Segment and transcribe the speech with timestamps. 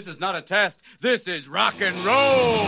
[0.00, 0.80] This is not a test.
[1.00, 2.66] This is rock and roll.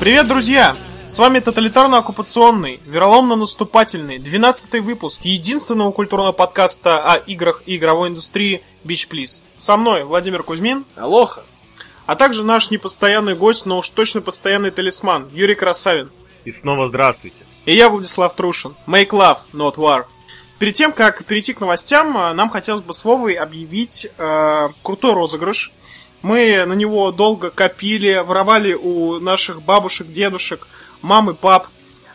[0.00, 0.74] Привет, друзья!
[1.07, 9.09] С вами тоталитарно-оккупационный, вероломно-наступательный, 12 выпуск единственного культурного подкаста о играх и игровой индустрии Beach
[9.09, 9.41] Please.
[9.57, 11.43] Со мной Владимир Кузьмин, Алоха.
[12.07, 16.11] а также наш непостоянный гость, но уж точно постоянный талисман Юрий Красавин.
[16.43, 17.37] И снова здравствуйте.
[17.63, 18.75] И я, Владислав Трушин.
[18.85, 20.07] Make love, not war.
[20.59, 25.13] Перед тем, как перейти к новостям, э, нам хотелось бы с Вовой объявить э, крутой
[25.13, 25.71] розыгрыш.
[26.21, 30.67] Мы на него долго копили, воровали у наших бабушек, дедушек,
[31.01, 31.67] мам и пап.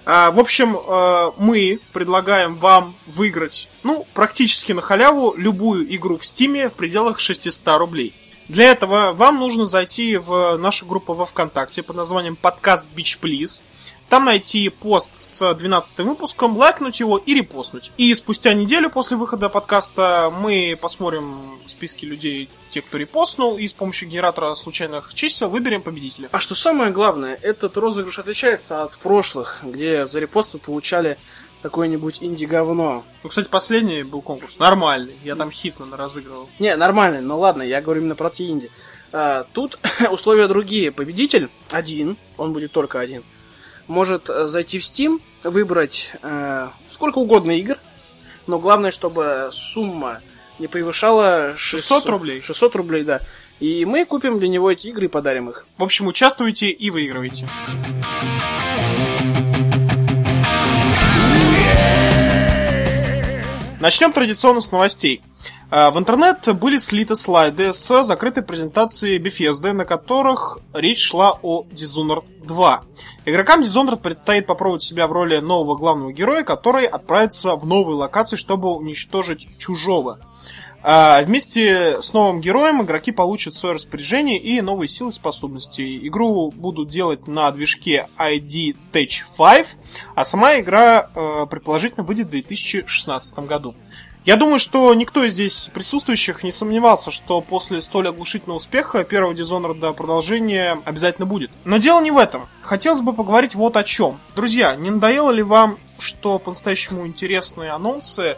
[0.05, 6.27] А, в общем, э, мы предлагаем вам выиграть, ну, практически на халяву, любую игру в
[6.27, 8.13] Стиме в пределах 600 рублей.
[8.49, 13.63] Для этого вам нужно зайти в нашу группу во Вконтакте под названием «Подкаст Beach Please»,
[14.13, 17.93] там найти пост с 12 выпуском, лайкнуть его и репостнуть.
[17.97, 23.73] И спустя неделю после выхода подкаста мы посмотрим списки людей, те, кто репостнул, и с
[23.73, 26.29] помощью генератора случайных чисел выберем победителя.
[26.31, 31.17] А что самое главное, этот розыгрыш отличается от прошлых, где за репосты получали
[31.63, 33.05] какое-нибудь инди-говно.
[33.23, 35.15] Ну, кстати, последний был конкурс нормальный.
[35.25, 36.51] Я там Хитмана разыгрывал.
[36.59, 38.71] Не, нормально, но ладно, я говорю именно про те инди.
[39.11, 39.79] А, тут
[40.11, 40.93] условия другие.
[40.93, 43.23] Победитель один, он будет только один,
[43.89, 47.77] может э, зайти в Steam, выбрать э, сколько угодно игр,
[48.47, 50.21] но главное, чтобы сумма
[50.59, 52.43] не превышала 600 рублей.
[52.43, 53.21] 600 рублей, да.
[53.61, 55.67] И мы купим для него эти игры и подарим их.
[55.79, 57.49] В общем, участвуйте и выигрывайте.
[63.81, 65.23] Начнем традиционно с новостей.
[65.75, 71.63] А, В интернет были слиты слайды с закрытой презентацией Bethesda, на которых речь шла о
[71.63, 72.83] Dishonored 2.
[73.25, 78.37] Игрокам Dishonored предстоит попробовать себя в роли нового главного героя, который отправится в новые локации,
[78.37, 80.19] чтобы уничтожить чужого.
[80.83, 86.07] А Вместе с новым героем игроки получат свое распоряжение и новые силы и способности.
[86.07, 89.67] Игру будут делать на движке ID Tech 5,
[90.17, 93.75] а сама игра э, предположительно выйдет в 2016 году.
[94.25, 99.33] Я думаю, что никто из здесь присутствующих не сомневался, что после столь оглушительного успеха первого
[99.33, 101.51] Dishonored продолжение обязательно будет.
[101.65, 102.47] Но дело не в этом.
[102.63, 104.21] Хотелось бы поговорить вот о чем.
[104.37, 108.37] Друзья, не надоело ли вам, что по-настоящему интересные анонсы,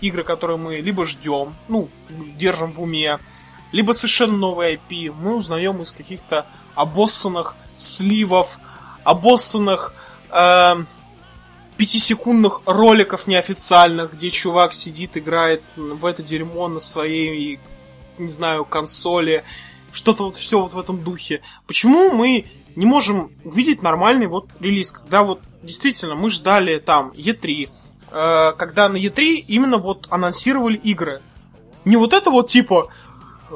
[0.00, 1.90] игры, которые мы либо ждем, ну,
[2.38, 3.18] держим в уме,
[3.72, 8.58] либо совершенно новые IP, мы узнаем из каких-то обоссанных сливов,
[9.04, 9.92] обоссанных
[10.30, 10.86] эм,
[11.76, 17.60] пятисекундных роликов неофициальных, где чувак сидит, играет в это дерьмо на своей,
[18.18, 19.44] не знаю, консоли,
[19.92, 21.42] что-то вот все вот в этом духе.
[21.66, 27.68] Почему мы не можем увидеть нормальный вот релиз, когда вот действительно мы ждали там E3,
[28.10, 31.22] э, когда на E3 именно вот анонсировали игры.
[31.84, 32.90] Не вот это вот типа,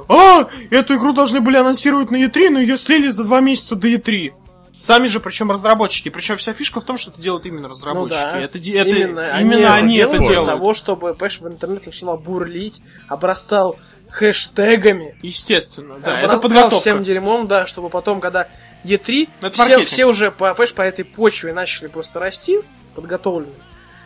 [0.09, 3.89] а, эту игру должны были анонсировать на E3, но ее слили за два месяца до
[3.89, 4.33] E3.
[4.81, 6.09] Сами же, причем разработчики.
[6.09, 8.25] Причем вся фишка в том, что это делают именно разработчики.
[8.25, 8.41] Ну да.
[8.41, 10.49] это, это именно, именно, они, это для делают.
[10.49, 13.77] того, чтобы, понимаешь, в интернет начинал бурлить, обрастал
[14.09, 16.23] хэштегами, Естественно, да.
[16.23, 16.81] Это подготовка.
[16.81, 18.49] всем дерьмом, да, чтобы потом, когда
[18.85, 19.87] E3, Ну, это все, маркетинг.
[19.87, 22.61] все уже, по, понимаешь, по этой почве начали просто расти,
[22.95, 23.53] подготовленные.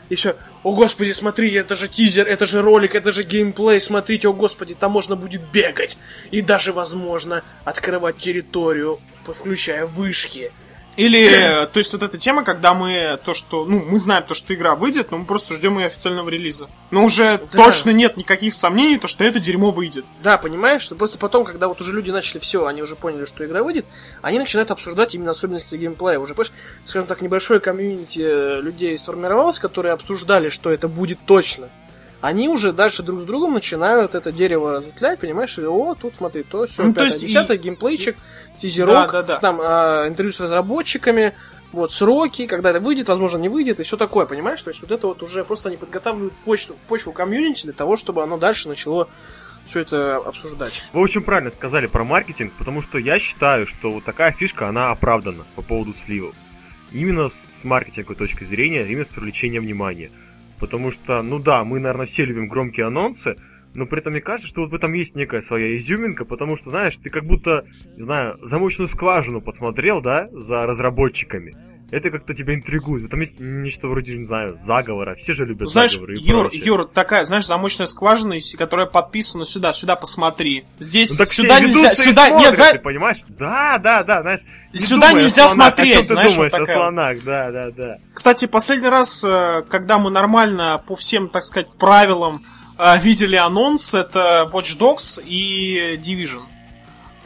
[0.09, 4.27] И все, о господи, смотри, это же тизер, это же ролик, это же геймплей, смотрите,
[4.27, 5.97] о господи, там можно будет бегать.
[6.33, 10.51] И даже, возможно, открывать территорию, включая вышки.
[10.97, 14.35] Или, э, то есть вот эта тема, когда мы то, что, ну, мы знаем то,
[14.35, 16.69] что игра выйдет, но мы просто ждем ее официального релиза.
[16.91, 20.05] Но уже точно нет никаких сомнений, то, что это дерьмо выйдет.
[20.23, 23.45] Да, понимаешь, что просто потом, когда вот уже люди начали все, они уже поняли, что
[23.45, 23.87] игра выйдет,
[24.23, 26.19] они начинают обсуждать именно особенности геймплея.
[26.19, 26.53] Уже, понимаешь,
[26.85, 31.69] скажем так, небольшое комьюнити э, людей сформировалось, которые обсуждали, что это будет точно.
[32.25, 36.43] Они уже дальше друг с другом начинают это дерево разветвлять, понимаешь, и о, тут смотри,
[36.43, 38.17] то все, Ну, то есть десятое, и- геймплейчик,
[38.59, 39.39] тизерок, Да, да, да.
[39.41, 41.35] там а, интервью с разработчиками,
[41.73, 44.63] вот сроки, когда это выйдет, возможно, не выйдет, и все такое, понимаешь?
[44.63, 48.23] То есть вот это вот уже просто они подготавливают почту, почву комьюнити для того, чтобы
[48.23, 49.07] оно дальше начало
[49.67, 50.83] все это обсуждать.
[50.95, 54.91] Вы очень правильно сказали про маркетинг, потому что я считаю, что вот такая фишка, она
[54.93, 56.35] оправдана по поводу сливов.
[56.91, 60.11] Именно с маркетинговой точки зрения, именно с привлечением внимания.
[60.61, 63.37] Потому что, ну да, мы, наверное, все любим громкие анонсы,
[63.75, 66.71] но при этом мне кажется, что вот в этом есть некая своя изюминка, потому что,
[66.71, 67.65] знаешь, ты как будто,
[67.97, 71.53] не знаю, замочную скважину подсмотрел, да, за разработчиками.
[71.95, 73.09] Это как-то тебя интригует.
[73.11, 75.15] Там есть нечто вроде, не знаю, заговора.
[75.15, 76.63] Все же любят Знаешь, заговоры и Юр, прочее.
[76.65, 80.65] Юр, такая, знаешь, замочная скважина, которая подписана сюда, сюда посмотри.
[80.79, 83.19] Здесь Ну, так сюда нельзя, сюда, смотрят, нет, за- ты понимаешь?
[83.29, 84.41] Да, да, да, знаешь.
[84.73, 85.75] не Сюда думай о нельзя слонах.
[85.75, 86.83] смотреть, О чем ты знаешь, вот думаешь о такая вот.
[86.83, 87.97] слонах, да, да, да.
[88.13, 92.45] Кстати, последний раз, э, когда мы нормально по всем, так сказать, правилам
[92.79, 96.41] э, видели анонс, это Watch Dogs и Division.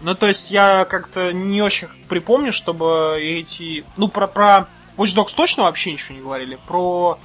[0.01, 3.85] Ну, то есть я как-то не очень припомню, чтобы эти...
[3.97, 6.59] Ну, про, про Watch Dogs точно вообще ничего не говорили.
[6.67, 7.19] Про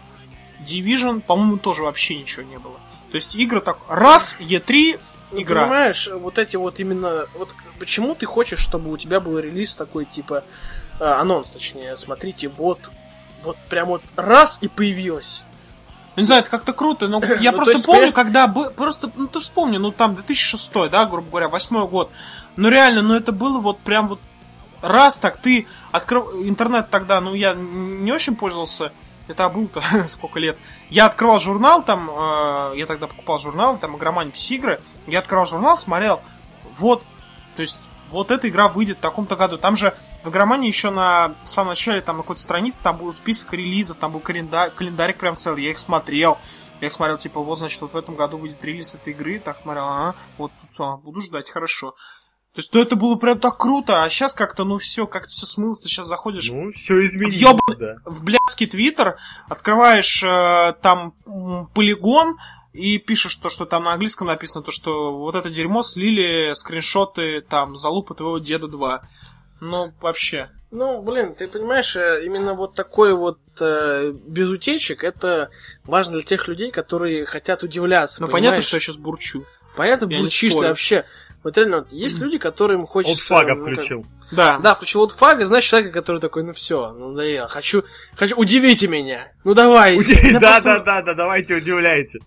[0.59, 2.79] Division, по-моему, тоже вообще ничего не было.
[3.11, 3.77] То есть игры так...
[3.87, 4.99] Раз, E3,
[5.31, 5.63] Ну, игра.
[5.63, 7.27] Понимаешь, вот эти вот именно...
[7.35, 10.43] Вот почему ты хочешь, чтобы у тебя был релиз такой, типа,
[10.99, 12.79] э, анонс, точнее, смотрите, вот,
[13.43, 15.43] вот прям вот раз и появилось.
[16.15, 19.27] Не знаю, это как-то круто, но я Ну, то просто помню, когда бы просто, ну
[19.27, 22.11] ты вспомни, ну там 2006, да, грубо говоря, восьмой год.
[22.55, 24.19] Ну реально, ну это было вот прям вот
[24.81, 28.91] раз так ты открыл интернет тогда, ну я не очень пользовался,
[29.27, 30.57] это был-то сколько лет.
[30.89, 35.77] Я открывал журнал там, э, я тогда покупал журнал, там игромания игры я открывал журнал,
[35.77, 36.21] смотрел,
[36.75, 37.03] вот,
[37.55, 37.77] то есть
[38.11, 39.57] вот эта игра выйдет в таком-то году.
[39.57, 43.11] Там же в игромании еще на в самом начале там на какой-то странице там был
[43.13, 46.37] список релизов, там был календарь, календарик прям целый, я их смотрел.
[46.81, 49.57] Я их смотрел, типа, вот, значит, вот в этом году выйдет релиз этой игры, так
[49.57, 51.91] смотрел, ага, вот а, буду ждать, хорошо.
[52.53, 55.45] То есть, ну, это было прям так круто, а сейчас как-то, ну, все, как-то все
[55.45, 57.95] смылось, ты сейчас заходишь Ну, все изменилось, Ёбан- да.
[58.05, 59.17] в блядский твиттер,
[59.49, 61.13] открываешь э, там
[61.73, 62.37] полигон
[62.73, 67.41] и пишешь то, что там на английском написано, то, что вот это дерьмо слили скриншоты
[67.41, 69.01] там залупа твоего деда 2.
[69.63, 70.49] Ну, вообще.
[70.71, 75.49] Ну, блин, ты понимаешь, э, именно вот такой вот э, без утечек, это
[75.85, 78.21] важно для тех людей, которые хотят удивляться.
[78.21, 79.45] Ну, понятно, что я сейчас бурчу.
[79.77, 81.05] Понятно, я бурчишь ты вообще.
[81.43, 83.35] Вот реально, вот есть люди, которым хочется...
[83.35, 84.05] Олдфага ну, как- включил.
[84.31, 84.57] Да.
[84.59, 87.83] Да, включил олдфага, знаешь, человека, который такой, ну все, ну надоело, хочу,
[88.15, 90.39] хочу, удивите меня, ну давайте.
[90.39, 92.19] Да, да, да, да, давайте удивляйте.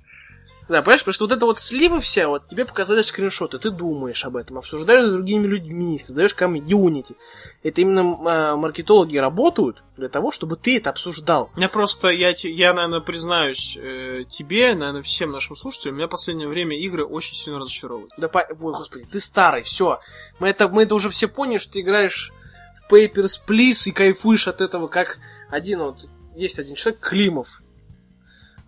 [0.68, 4.24] Да, понимаешь, потому что вот это вот сливы все, вот тебе показали скриншоты, ты думаешь
[4.24, 7.14] об этом, обсуждаешь с другими людьми, создаешь комьюнити.
[7.62, 11.50] Это именно а, маркетологи работают для того, чтобы ты это обсуждал.
[11.54, 16.48] Меня просто, я, я наверное, признаюсь э, тебе, наверное, всем нашим слушателям, меня в последнее
[16.48, 18.12] время игры очень сильно разочаровывают.
[18.16, 18.40] Да, по...
[18.40, 20.00] Ой, господи, ты старый, все.
[20.40, 22.32] Мы это, мы это уже все поняли, что ты играешь
[22.74, 25.18] в Papers, Please и кайфуешь от этого, как
[25.48, 26.00] один вот,
[26.34, 27.62] есть один человек, Климов.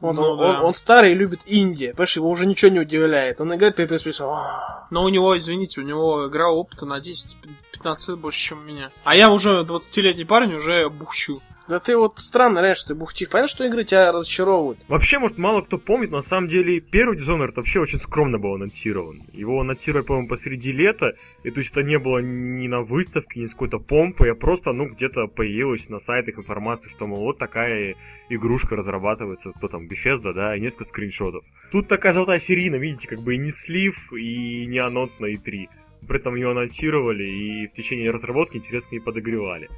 [0.01, 0.23] Ну он, да.
[0.23, 3.41] он, он старый и любит Индию, понимаешь, его уже ничего не удивляет.
[3.41, 8.11] Он играет Papers, Please, «А, Но у него, извините, у него игра опыта на 10-15
[8.11, 8.91] лет больше, чем у меня.
[9.05, 11.43] А я уже 20-летний парень, уже бухчу.
[11.69, 13.29] Да ты вот странно, что ты бухтишь.
[13.29, 14.79] Понятно, что игры тебя разочаровывают.
[14.89, 19.23] Вообще, может, мало кто помнит, на самом деле, первый Dishonored вообще очень скромно был анонсирован.
[19.33, 21.13] Его анонсировали, по-моему, посреди лета,
[21.45, 24.73] и то есть это не было ни на выставке, ни с какой-то помпой, а просто,
[24.73, 27.97] ну, где-то появилась на сайтах информация, что, мол, вот такая
[28.31, 31.45] игрушка разрабатывается, кто там, Bethesda, да, и несколько скриншотов.
[31.71, 35.67] Тут такая золотая серийна, видите, как бы и не слив, и не анонс на E3.
[36.07, 39.69] При этом ее анонсировали, и в течение разработки интерес к ней подогревали.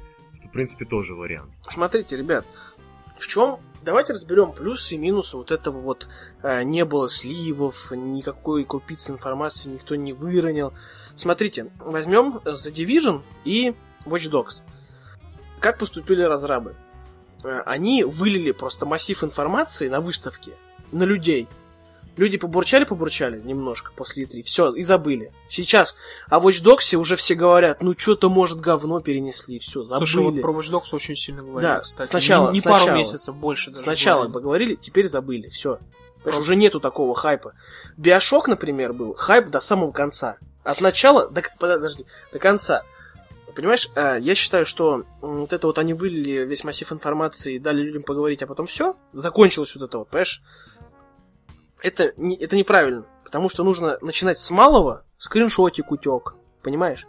[0.51, 1.49] В принципе, тоже вариант.
[1.69, 2.45] Смотрите, ребят,
[3.17, 3.59] в чем...
[3.83, 6.07] Давайте разберем плюсы и минусы вот этого вот
[6.43, 10.71] э, не было сливов, никакой крупицы информации никто не выронил.
[11.15, 13.73] Смотрите, возьмем The Division и
[14.05, 14.61] Watch Dogs.
[15.59, 16.75] Как поступили разрабы?
[17.43, 20.51] Э, Они вылили просто массив информации на выставке
[20.91, 21.47] на людей.
[22.21, 25.33] Люди побурчали-побурчали немножко после E3, все, и забыли.
[25.49, 25.95] Сейчас
[26.29, 30.05] о Watch Dogs уже все говорят, ну что-то, может, говно перенесли, все, забыли.
[30.07, 32.11] Слушай, вот про Watch Dogs очень сильно говорили, Да, кстати.
[32.11, 32.85] сначала- Не, не сначала.
[32.85, 33.81] пару месяцев, больше даже.
[33.81, 34.33] Сначала говорили.
[34.33, 35.79] поговорили, теперь забыли, все.
[36.23, 37.53] уже нету такого хайпа.
[37.97, 40.37] Биошок, например, был хайп до самого конца.
[40.63, 42.83] От начала до, подожди, до конца.
[43.55, 48.03] Понимаешь, э, я считаю, что вот это вот они вылили весь массив информации, дали людям
[48.03, 50.43] поговорить, а потом все, закончилось вот это вот, понимаешь?
[51.81, 57.07] Это, не, это неправильно, потому что нужно начинать с малого, скриншотик утек, понимаешь?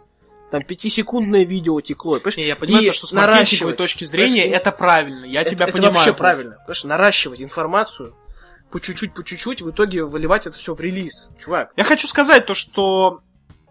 [0.51, 2.37] Там пятисекундное видео текло, понимаешь?
[2.37, 5.25] Не, я понимаю, И то, что с маркетинговой точки зрения Понимаешь, это правильно.
[5.25, 5.93] Я это, тебя это понимаю.
[5.95, 6.19] вообще Вов.
[6.19, 6.55] правильно.
[6.57, 8.15] Понимаешь, наращивать информацию
[8.69, 11.29] по чуть-чуть, по чуть-чуть, в итоге выливать это все в релиз.
[11.39, 13.21] Чувак, Я хочу сказать то, что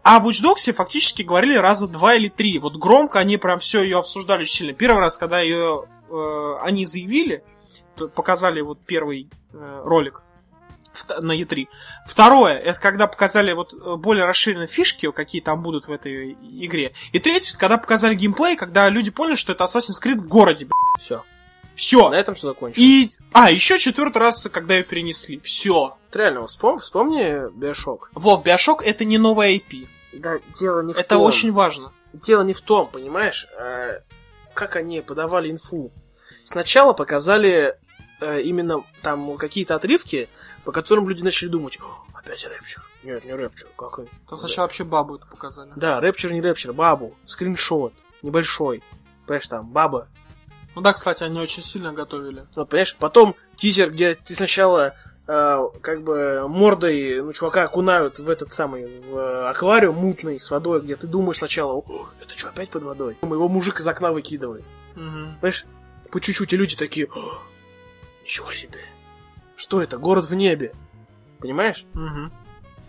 [0.02, 2.59] о Watch Dogs фактически говорили раза два или три.
[2.59, 4.73] Вот громко они прям все ее обсуждали очень сильно.
[4.75, 7.44] Первый раз, когда ее э, они заявили,
[8.14, 10.23] показали вот первый э, ролик в-
[11.20, 11.66] на E3.
[12.06, 16.92] Второе, это когда показали вот э, более расширенные фишки, какие там будут в этой игре.
[17.12, 20.68] И третье, когда показали геймплей, когда люди поняли, что это Assassin's Creed в городе.
[21.00, 21.25] все.
[21.75, 22.11] Все.
[22.11, 22.87] На этом все закончилось.
[22.87, 25.38] И, а, еще четвертый раз, когда ее перенесли.
[25.38, 25.72] Все.
[26.12, 28.11] Вот Реально, вспом- вспомни Биошок.
[28.14, 29.88] Вов, Биошок это не новая IP.
[30.12, 31.22] Да, дело не в Это том.
[31.22, 31.92] очень важно.
[32.12, 33.46] Дело не в том, понимаешь?
[33.58, 34.00] Э,
[34.52, 35.90] как они подавали инфу.
[36.44, 37.78] Сначала показали
[38.23, 40.29] э, именно там какие-то отрывки,
[40.64, 42.83] по которым люди начали думать, «О, опять рэпчер.
[43.02, 43.69] Нет, не рэпчер.
[43.76, 44.00] Как?
[44.29, 45.73] Там сначала вообще бабу это показали.
[45.76, 48.83] Да, рэпчер, не рэпчер, бабу, скриншот, небольшой.
[49.26, 50.09] Понимаешь, там, баба.
[50.75, 52.43] Ну да, кстати, они очень сильно готовили.
[52.55, 54.95] Вот, понимаешь, потом тизер, где ты сначала
[55.26, 60.81] э, как бы мордой ну, чувака окунают в этот самый в аквариум мутный с водой,
[60.81, 63.19] где ты думаешь сначала, «О, это что, опять под водой?
[63.23, 64.64] Его мужик из окна выкидывает.
[64.95, 65.37] Мгм.
[65.41, 65.67] Понимаешь,
[66.11, 67.43] по чуть-чуть, и люди такие, «О,
[68.23, 68.81] ничего себе.
[69.57, 69.99] Что это?
[69.99, 70.73] Город в небе.
[71.38, 71.85] Понимаешь?
[71.95, 72.33] Мгм.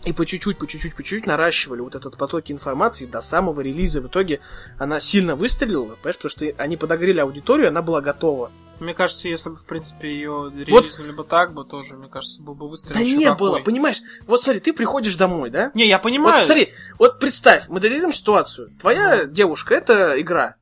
[0.05, 4.01] И по чуть-чуть, по чуть-чуть, по чуть-чуть наращивали вот этот поток информации до самого релиза.
[4.01, 4.41] В итоге
[4.77, 8.51] она сильно выстрелила, понимаешь, потому что они подогрели аудиторию, она была готова.
[8.79, 12.53] Мне кажется, если бы, в принципе, ее релизнули бы так бы, тоже, мне кажется, был
[12.55, 13.37] бы выстрел Да не какой.
[13.37, 14.01] было, понимаешь?
[14.25, 15.71] Вот смотри, ты приходишь домой, да?
[15.73, 16.43] Не, я Вот понимаю.
[16.43, 18.71] смотри, вот представь, моделируем ситуацию.
[18.79, 20.55] Твоя девушка это игра,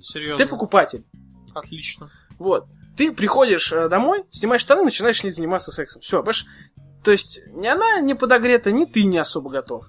[0.00, 0.38] Серьезно.
[0.38, 1.04] ты покупатель.
[1.54, 2.10] Отлично.
[2.38, 2.66] Вот.
[2.98, 6.00] Ты приходишь э, домой, снимаешь штаны, начинаешь с ней заниматься сексом.
[6.00, 6.46] Все, понимаешь?
[7.04, 9.84] То есть, ни она не подогрета, ни ты не особо готов.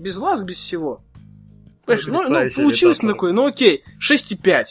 [0.00, 1.04] Без ласк, без всего.
[1.84, 4.66] Понимаешь, ну, ну, получилось такое, ну окей, 6,5.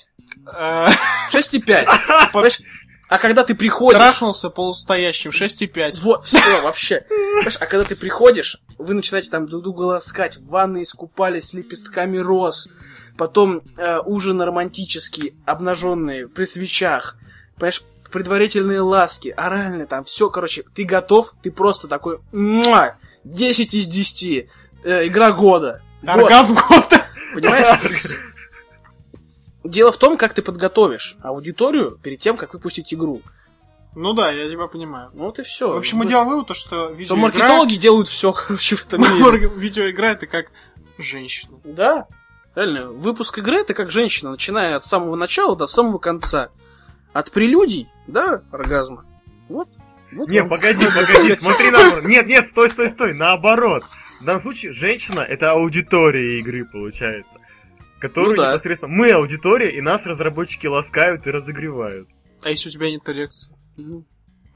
[0.54, 0.88] Э,
[1.32, 1.86] 6,5.
[2.34, 2.60] Понимаешь?
[3.08, 4.00] А когда ты приходишь...
[4.00, 6.02] Трахнулся полустоящим, 6,5.
[6.02, 7.06] Вот, все, вообще.
[7.08, 12.18] Понимаешь, а когда ты приходишь, вы начинаете там друг друга ласкать, в ванной искупались лепестками
[12.18, 12.74] роз,
[13.18, 17.18] потом э, ужин романтический, обнаженные, при свечах,
[17.56, 23.88] понимаешь, предварительные ласки, оральные там, все, короче, ты готов, ты просто такой, муа, 10 из
[23.88, 24.50] 10,
[24.84, 25.82] э, игра года.
[26.02, 27.06] Вот, Оргазм года.
[27.34, 27.80] понимаешь?
[29.64, 33.22] Дело в том, как ты подготовишь аудиторию перед тем, как выпустить игру.
[33.96, 35.10] Ну да, я тебя понимаю.
[35.14, 35.74] Ну вот и все.
[35.74, 37.16] В общем, мы делаем вывод, то, что Что видеоигра...
[37.22, 39.50] маркетологи делают все, короче, в этом мире.
[39.56, 40.52] Видеоигра это как
[40.98, 41.58] женщина.
[41.64, 42.08] Да,
[42.56, 42.92] реально.
[42.92, 46.50] Выпуск игры это как женщина, начиная от самого начала до самого конца.
[47.16, 49.06] От прелюдий до оргазма.
[49.48, 49.70] Вот.
[50.12, 50.50] вот Не, вам.
[50.50, 52.04] погоди, погоди, смотри наоборот.
[52.04, 53.84] Нет, нет, стой, стой, стой, наоборот.
[54.20, 57.40] В данном случае женщина это аудитория игры, получается.
[58.02, 58.50] Которую Ну да.
[58.52, 62.10] непосредственно мы аудитория, и нас разработчики ласкают и разогревают.
[62.44, 63.56] А если у тебя нет эрекции?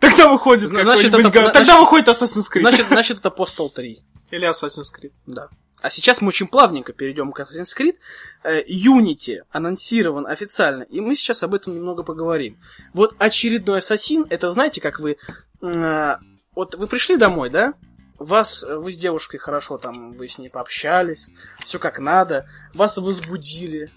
[0.01, 2.59] Тогда выходит Зна- значит, это- Тогда значит- выходит Assassin's Creed.
[2.59, 3.99] Значит, значит, это Postal 3.
[4.31, 5.11] Или Assassin's Creed.
[5.27, 5.47] Да.
[5.81, 7.95] А сейчас мы очень плавненько перейдем к Assassin's Creed.
[8.43, 12.59] Э, Unity анонсирован официально, и мы сейчас об этом немного поговорим.
[12.93, 15.17] Вот очередной ассасин, это знаете, как вы...
[15.61, 16.15] э,
[16.53, 17.73] вот вы пришли домой, да?
[18.17, 21.29] Вас, э, вы с девушкой хорошо там, вы с ней пообщались,
[21.63, 23.89] все как надо, вас возбудили.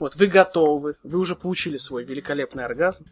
[0.00, 3.04] Вот, вы готовы, вы уже получили свой великолепный оргазм.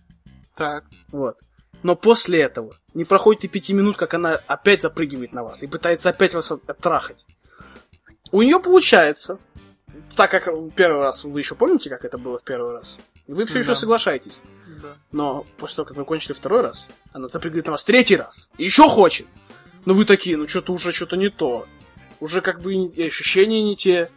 [0.55, 0.85] Так.
[1.13, 1.39] Вот.
[1.85, 5.67] Но после этого не проходит и пяти минут, как она опять запрыгивает на вас и
[5.69, 7.27] пытается опять вас от- оттрахать.
[8.33, 9.39] У нее получается,
[10.17, 12.99] так как первый раз, вы еще помните, как это было в первый раз?
[13.29, 13.75] И вы все еще Да.
[13.77, 14.41] соглашаетесь.
[14.83, 14.89] Да.
[15.13, 18.49] Но после того, как вы кончили второй раз, она запрыгивает на вас третий раз.
[18.59, 19.27] И еще хочет.
[19.85, 21.67] Но вы такие, ну что-то уже что-то не то.
[22.21, 24.09] Уже как бы и ощущения не те.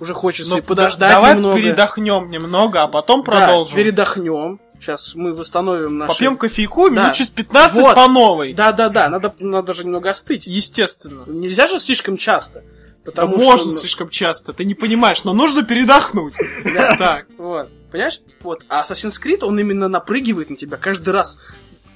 [0.00, 1.56] Уже хочется Ну, и подождать да- давай немного.
[1.56, 3.76] передохнем немного, а потом Да, продолжим.
[3.76, 4.60] передохнем.
[4.80, 6.12] Сейчас мы восстановим наши...
[6.12, 7.02] Попьем кофейку, Да.
[7.02, 7.94] минут через 15 Вот.
[7.94, 8.52] по новой.
[8.54, 10.46] Да-да-да, надо, надо же немного остыть.
[10.46, 11.24] Естественно.
[11.26, 12.64] Нельзя же слишком часто.
[13.04, 16.34] Да Потому можно что, ну, слишком часто, ты не понимаешь, но нужно передохнуть.
[16.64, 16.96] Да.
[16.98, 17.26] Так.
[17.36, 18.20] Вот, понимаешь?
[18.40, 21.38] Вот, а Assassin's Creed, он именно напрыгивает на тебя каждый раз.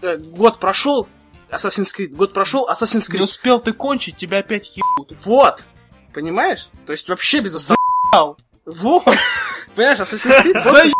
[0.02, 1.08] Э, год прошел,
[1.50, 3.22] Assassin's Creed, год прошел, Assassin's Не Creed.
[3.22, 5.16] успел ты кончить, тебя опять ебут.
[5.24, 5.64] Вот,
[6.12, 6.68] понимаешь?
[6.86, 7.76] То есть вообще без Assassin's
[8.12, 8.36] Ебал.
[8.66, 9.04] Вот,
[9.74, 10.90] понимаешь, Assassin's Creed просто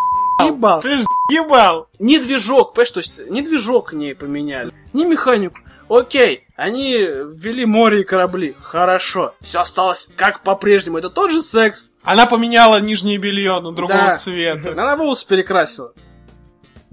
[0.47, 0.81] ебал.
[0.81, 1.89] Понимаешь, ебал.
[1.99, 5.59] Ни движок, понимаешь, то есть ни движок не поменяли, ни механику.
[5.89, 8.55] Окей, они ввели море и корабли.
[8.61, 9.35] Хорошо.
[9.41, 10.99] Все осталось как по-прежнему.
[10.99, 11.91] Это тот же секс.
[12.03, 14.13] Она поменяла нижнее белье на другого Да.
[14.13, 14.73] цвета.
[14.73, 15.93] Она волосы перекрасила.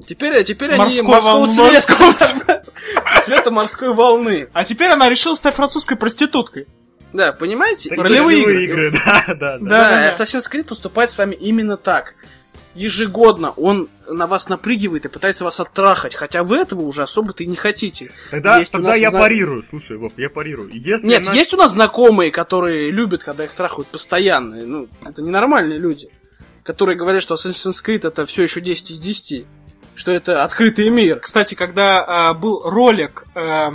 [0.06, 1.72] Теперь, теперь они Морской морского цвета.
[1.72, 2.64] морского цвета.
[3.24, 4.50] Цвета морской волны.
[4.54, 6.68] А теперь она решила стать французской проституткой.
[7.14, 7.96] Да, понимаете?
[7.96, 8.64] Ролевые игры.
[8.66, 9.58] игры, да, да, да.
[9.60, 10.12] Да.
[10.12, 12.16] Assassin's Creed поступает с вами именно так.
[12.74, 17.48] Ежегодно он на вас напрыгивает и пытается вас оттрахать, хотя вы этого уже особо-то и
[17.48, 18.12] не хотите.
[18.32, 19.64] Тогда, Есть тогда я зна- парирую.
[19.64, 20.70] Слушай, Вов, я парирую.
[20.72, 24.66] Если Нет, она- есть у нас знакомые, которые любят, когда их трахают постоянно.
[24.66, 26.10] Ну, это ненормальные люди,
[26.64, 29.46] которые говорят, что Assassin's Creed это все еще 10 из 10.
[29.96, 31.20] Что это открытый мир.
[31.20, 33.70] Кстати, когда а, был ролик э,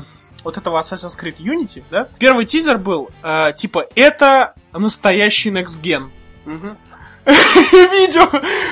[0.44, 6.10] вот этого Assassin's Creed Unity, да, первый тизер был, э, типа, это настоящий Next Gen.
[6.44, 6.76] Мгм.
[7.72, 8.28] Видео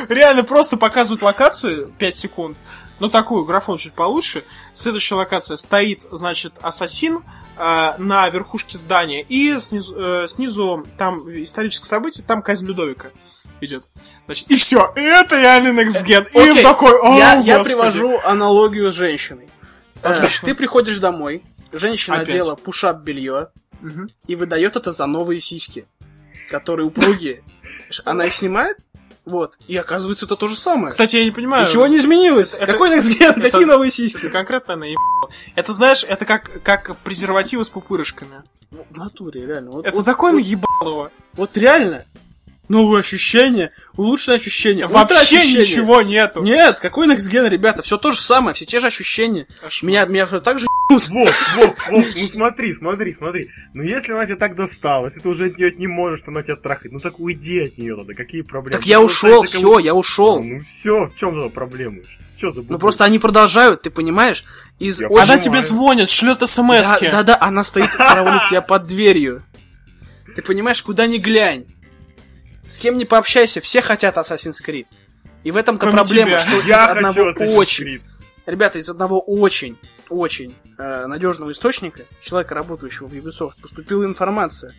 [0.09, 2.57] реально просто показывают локацию 5 секунд.
[3.01, 4.45] Ну, такую, графон чуть получше.
[4.75, 7.23] Следующая локация стоит, значит, ассасин
[7.57, 13.11] э, на верхушке здания, и снизу, э, снизу там историческое событие, там казнь Людовика
[13.61, 13.85] идет.
[14.27, 16.27] Значит, и все, это реально Next Gen.
[16.33, 17.77] И Окей, он такой, о, я, я господи».
[17.77, 19.49] привожу аналогию с женщиной.
[20.03, 20.47] Э, Отлично.
[20.47, 22.31] Ты приходишь домой, женщина Опять.
[22.31, 23.49] одела пушап белье
[23.81, 24.11] Мгм.
[24.27, 25.87] и выдает это за новые сиськи,
[26.51, 27.43] которые упругие.
[28.05, 28.79] Она их снимает,
[29.25, 30.91] вот, и оказывается это то же самое.
[30.91, 31.67] Кстати, я не понимаю.
[31.67, 32.55] Ничего не изменилось.
[32.55, 34.29] это- Какой это- Какие новые Это сиськи?
[34.29, 35.31] конкретно наебало.
[35.55, 38.43] Это, знаешь, это как, как презервативы с пупырышками.
[38.71, 39.71] В натуре, реально.
[39.73, 41.11] Вот, Это вот- такое вот- наебалово.
[41.35, 42.05] Вот реально.
[42.69, 44.87] Новые ощущения, улучшенные ощущения.
[44.87, 45.61] Вообще ультра-ощущения.
[45.61, 46.43] ничего нету.
[46.43, 47.83] Нет, какой Next Gen, ребята?
[47.83, 49.47] Все то же самое, все те же ощущения.
[49.61, 49.89] Кошмар.
[49.89, 53.51] Меня, меня всё так же Вов, Вов, Вов, ну смотри, смотри, смотри.
[53.75, 56.43] Ну если она тебя так достала, если ты уже от нее не можешь, что она
[56.43, 58.79] тебя трахает, ну так уйди от нее тогда, какие проблемы?
[58.79, 60.43] Так я Ну, ушел, все, я ушел.
[60.43, 61.99] Ну все, в чем тогда проблема?
[62.39, 64.45] Что за Ну просто они продолжают, ты понимаешь?
[64.79, 69.43] Из Я Она тебе звонит, шлет Да, смс да, да, она стоит тебя под дверью.
[70.35, 71.67] Ты понимаешь, куда ни глянь.
[72.69, 74.87] С кем не пообщайся, все хотят Assassin's Creed.
[75.43, 76.41] И в этом-то Кроме проблема, тебя.
[76.41, 78.03] что из Я одного хочу Assassin's очень, Creed.
[78.47, 79.79] ребята, из одного очень,
[80.11, 84.75] очень э, надежного источника, человека, работающего в Ubisoft, поступила информация,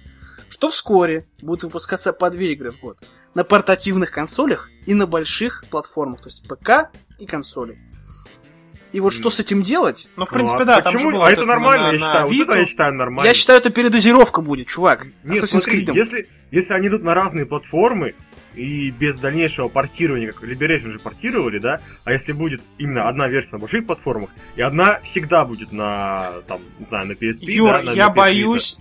[0.50, 2.98] что вскоре будут выпускаться по две игры в год.
[3.34, 7.79] На портативных консолях и на больших платформах, то есть ПК и консоли.
[8.91, 10.10] И вот что с этим делать?
[10.15, 11.12] Ну, в Ну, принципе, а да, там почему?
[11.12, 12.27] же было А вот это нормально, на- я на считаю.
[12.27, 13.27] Вот это я считаю нормально.
[13.27, 15.08] Я считаю, это передозировка будет, чувак.
[15.24, 15.93] Нет, Assassin's смотри, Creed.
[15.96, 18.15] если, если они идут на разные платформы,
[18.55, 23.51] и без дальнейшего портирования, как Liberation же портировали, да, а если будет именно одна версия
[23.53, 27.81] на больших платформах, и одна всегда будет на, там, не знаю, на PSP, Юр, да,
[27.84, 28.15] на- я на PS Vita.
[28.17, 28.77] боюсь,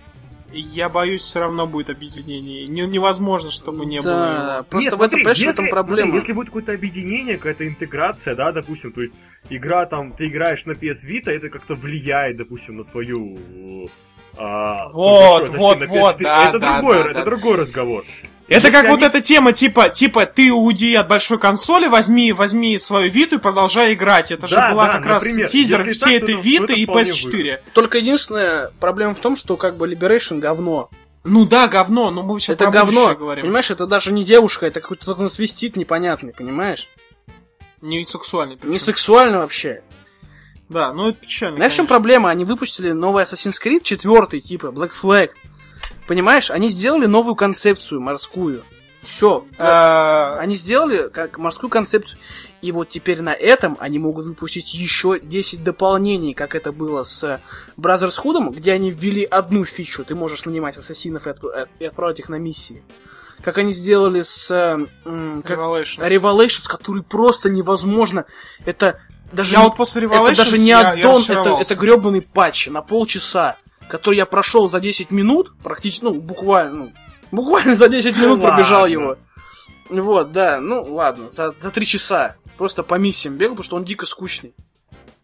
[0.53, 2.67] я боюсь, все равно будет объединение.
[2.67, 4.63] Не- невозможно, чтобы не было Да, его.
[4.63, 6.15] просто Нет, в этом, понимаешь, в если- этом проблема.
[6.15, 9.13] Если будет какое-то объединение, какая-то интеграция, да, допустим, то есть
[9.49, 13.37] игра там, ты играешь на PS Vita, это как-то влияет, допустим, на твою...
[14.37, 16.23] а, Вот, ну, что, вот, вот, PS3?
[16.23, 17.25] да, это да, другой, да, это да.
[17.25, 18.03] другой разговор.
[18.49, 23.11] Это как вот эта тема, типа, типа, ты уйди от большой консоли, возьми, возьми свою
[23.11, 24.31] Виту и продолжай играть.
[24.31, 27.59] Это же была да, как раз тизер всей так, этой это- Виты и вполне PS4.
[27.73, 30.89] Только единственная проблема в том, что как бы Liberation говно.
[31.23, 33.13] Ну да, говно, но мы сейчас это про говно.
[33.15, 33.43] говорим.
[33.43, 36.87] Понимаешь, это даже не девушка, это какой-то трансвестит непонятный, понимаешь?
[37.81, 38.57] Не сексуальный.
[38.57, 38.71] причем.
[38.71, 39.81] Не сексуально вообще.
[40.69, 41.57] Да, ну это печально.
[41.57, 42.29] Знаешь, в чем проблема?
[42.29, 45.29] Они выпустили новый Assassin's Creed, четвертый, типа, Black Flag.
[46.09, 48.63] Понимаешь, они сделали новую концепцию морскую.
[49.03, 49.45] Все.
[49.59, 52.19] Э, Они сделали как морскую концепцию.
[52.63, 57.39] И вот теперь на этом они могут выпустить еще 10 дополнений, как это было с
[57.77, 60.03] Brothers Hood, где они ввели одну фичу.
[60.03, 62.81] Ты можешь нанимать ассасинов и, отп- и отправить их на миссии.
[63.43, 65.99] Как они сделали с э, м, как- Revelations.
[66.09, 68.25] Revelations, который просто невозможно.
[68.65, 68.99] Это
[69.31, 73.57] даже, Я вот после это Revelations даже не аддон, это, это гребаный патч на полчаса,
[73.89, 76.93] который я прошел за 10 минут, практически, ну, буквально, ну,
[77.31, 79.17] буквально за 10 минут Ну пробежал его.
[79.89, 82.35] Вот, да, ну ладно, за, за 3 часа.
[82.57, 84.53] Просто по миссиям бегал, потому что он дико скучный.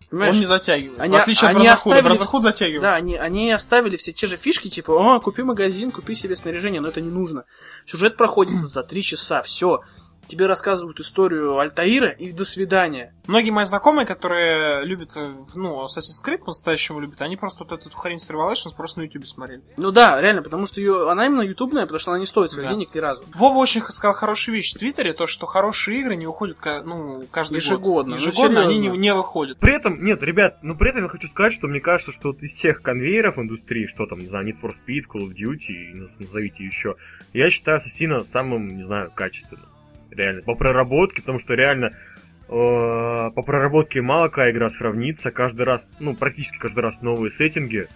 [0.10, 0.36] Понимаешь?
[0.36, 1.00] Он не затягивает.
[1.00, 1.98] Они- в отличие они от Brotherhood.
[1.98, 2.82] оставили- Brotherhood затягивает.
[2.82, 6.80] Да, они, они оставили все те же фишки, типа, о, купи магазин, купи себе снаряжение,
[6.80, 7.44] но это не нужно.
[7.86, 9.82] Сюжет проходит за три часа, все.
[10.28, 13.14] Тебе рассказывают историю Альтаира и до свидания.
[13.28, 17.90] Многие мои знакомые, которые любят, э, ну, Assassin's Creed по-настоящему любят, они просто вот эту
[17.96, 19.62] хрень с Revelations просто на YouTube смотрели.
[19.78, 22.68] Ну да, реально, потому что ее, она именно ютубная, потому что она не стоит своих
[22.70, 22.74] Да.
[22.74, 23.24] денег ни разу.
[23.36, 27.24] Вова очень сказал хорошую вещь в Твиттере, то, что хорошие игры не выходят ка- ну,
[27.32, 28.08] каждый Ежегодно, год.
[28.08, 29.60] ну, Ежегодно они не, не выходят.
[29.60, 32.42] При этом, нет, ребят, ну при этом я хочу сказать, что мне кажется, что вот
[32.44, 36.64] из всех конвейеров индустрии, что там, не знаю, Need for Speed, Call of Duty, назовите
[36.64, 36.96] еще,
[37.34, 39.66] я считаю Ассасина самым, не знаю, качественным.
[40.16, 40.42] Реально.
[40.42, 41.92] По проработке, потому что реально э,
[42.48, 45.32] по проработке мало какая игра сравнится.
[45.32, 47.88] Каждый раз, ну, практически каждый раз новые сеттинги.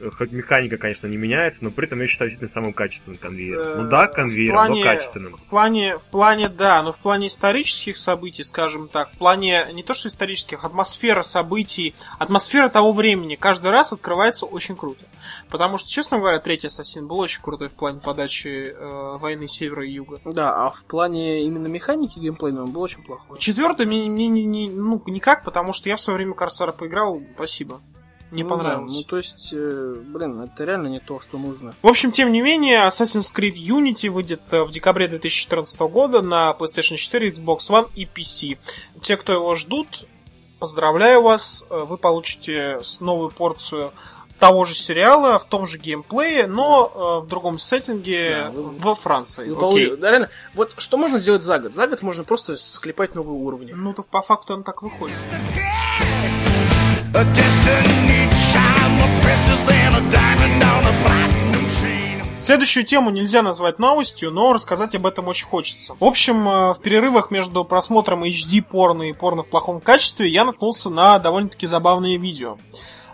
[0.00, 3.84] Э, Хоть механика, конечно, не меняется, но при этом я считаю действительно самым качественным конвейером.
[3.84, 5.36] Ну да, Э, в конвейером, плане- но качественным.
[5.36, 9.82] В плане, в плане, да, но в плане исторических событий, скажем так, в плане не
[9.82, 15.04] то что исторических, атмосфера событий, атмосфера того времени каждый раз открывается очень круто.
[15.48, 19.86] Потому что, честно говоря, третий Ассасин был очень крутой в плане подачи э, войны севера
[19.86, 20.20] и юга.
[20.24, 23.38] Да, а в плане именно механики геймплейного он был очень плохой.
[23.38, 27.22] Четвертый мне, мне не, не- ну, никак, потому что я в свое время Корсара поиграл,
[27.36, 27.80] спасибо.
[28.34, 28.92] Не Ну да, понравилось.
[28.96, 31.74] ну то есть, э, блин, это реально не то, что нужно.
[31.82, 36.50] В общем, тем не менее, Assassin's Creed Unity выйдет э, в декабре 2014 года на
[36.58, 38.58] PlayStation 4, Xbox One и PC.
[39.02, 40.06] Те, кто его ждут,
[40.58, 43.92] поздравляю вас, э, вы получите новую порцию
[44.40, 48.94] того же сериала, в том же геймплее, но э, в другом сеттинге Да, вы- во
[48.96, 49.46] Франции.
[49.48, 49.90] Ну, Окей.
[49.90, 50.28] по- да, реально.
[50.54, 51.72] Вот что можно сделать за год?
[51.72, 53.72] За год можно просто склепать новые уровни.
[53.76, 55.16] Ну, то по факту он так выходит.
[57.16, 58.23] A destiny
[62.44, 65.96] Следующую тему нельзя назвать новостью, но рассказать об этом очень хочется.
[65.98, 70.44] В общем, э, в перерывах между просмотром HD порно и порно в плохом качестве я
[70.44, 72.58] наткнулся на довольно-таки забавные видео.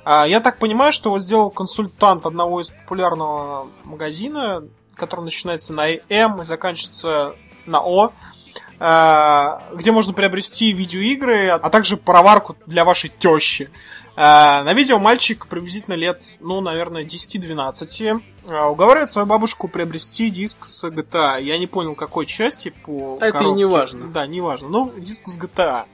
[0.05, 4.65] А, Я так понимаю, что его сделал консультант одного из популярного магазина,
[4.97, 7.37] который начинается на М и заканчивается
[7.67, 8.11] на О,
[8.81, 13.71] а, где можно приобрести видеоигры, а также пароварку для вашей тещи.
[14.23, 20.67] А, На видео мальчик приблизительно лет, ну, наверное, 10-12 а, уговаривает свою бабушку приобрести диск
[20.67, 21.43] с GTA.
[21.43, 23.57] Я не понял, какой части по А это и коробке.
[23.57, 24.09] не важно.
[24.09, 24.69] Да, не важно.
[24.69, 25.85] Ну, диск с GTA.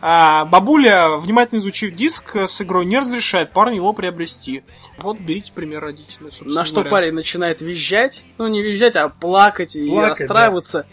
[0.00, 4.62] А, бабуля, внимательно изучив диск с игрой, не разрешает парню его приобрести.
[4.96, 6.90] Вот, берите пример родителей, собственно На что говоря.
[6.90, 10.86] парень начинает визжать, ну не визжать, а плакать и Плакать, расстраиваться,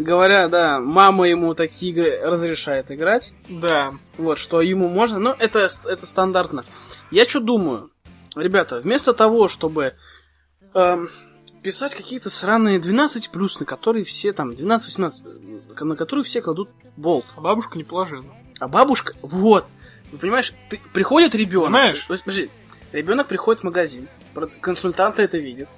[0.00, 3.92] говоря, да, мама ему такие игры разрешает играть, Да.
[4.16, 6.64] вот, что ему можно, но это, это стандартно.
[7.10, 7.90] Я что думаю,
[8.34, 9.94] ребята, вместо того, чтобы
[10.74, 11.08] эм,
[11.62, 17.26] писать какие-то сраные 12 плюс, на которые все там, 12-18, на которые все кладут болт,
[17.36, 18.24] А бабушка не положила.
[18.58, 19.66] а бабушка, вот,
[20.10, 21.66] ты понимаешь, ты, приходит ребенок.
[21.72, 22.04] Понимаешь?
[22.06, 22.50] То есть, подожди,
[22.92, 24.08] ребенок приходит в магазин,
[24.60, 25.68] консультанты это видят.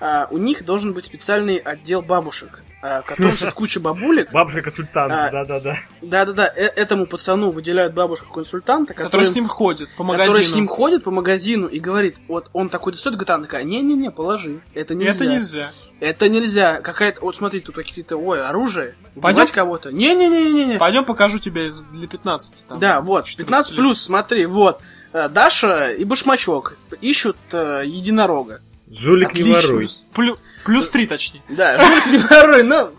[0.00, 4.30] А, у них должен быть специальный отдел бабушек, а, в котором сидит куча бабулек.
[4.32, 5.78] Бабушка-консультант, А, да-да-да.
[6.00, 10.32] Да-да-да, э- этому пацану выделяют бабушку-консультанта, Который который, с ним ходит по магазину.
[10.32, 13.64] который с ним ходит по магазину и говорит, вот он такой достает GTA, она такая,
[13.64, 15.12] не-не-не, положи, это нельзя.
[15.12, 15.70] Это нельзя.
[16.00, 16.80] Это нельзя.
[16.80, 19.38] Какая-то, вот смотри, тут какие-то, ой, оружие, Пойдем?
[19.42, 19.90] убивать кого-то.
[19.92, 20.78] Не-не-не-не-не.
[20.78, 22.66] Пойдем покажу тебе для 15.
[22.68, 22.78] Там.
[22.78, 23.80] Да, вот, 15 лет.
[23.80, 24.80] плюс, смотри, вот.
[25.12, 28.60] Э, Даша и Башмачок ищут э, единорога.
[28.90, 29.68] Жулик не Отлично.
[29.72, 29.86] воруй.
[30.14, 31.42] Плю- плюс 3 точнее.
[31.48, 32.90] Да, жулик не воруй, ну,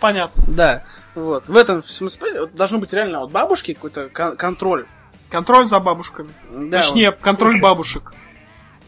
[0.00, 0.42] Понятно.
[0.46, 0.84] да.
[1.14, 4.86] Вот, в этом смысле вот должно быть реально от бабушки какой-то кон- контроль.
[5.30, 6.30] Контроль за бабушками.
[6.50, 8.12] Да, Точнее, контроль бабушек.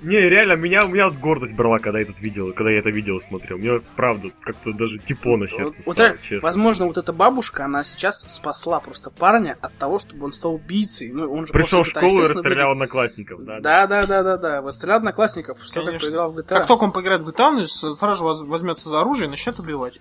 [0.03, 2.91] Не, реально, меня, у меня вот гордость брала, когда я этот видел, когда я это
[2.91, 3.59] видео смотрел.
[3.59, 6.41] Мне, правда, как-то даже тепло на вот, сердце вот стало, реально, честно.
[6.41, 11.13] возможно, вот эта бабушка, она сейчас спасла просто парня от того, чтобы он стал убийцей.
[11.13, 13.61] Ну, он же Пришел в школу и расстрелял будет- одноклассников, да.
[13.61, 14.63] Да, да, да, да, да.
[14.63, 16.49] Вот одноклассников, что как поиграл в GTA.
[16.49, 20.01] Как только он поиграет в GTA, он сразу возьмется за оружие и начнет убивать.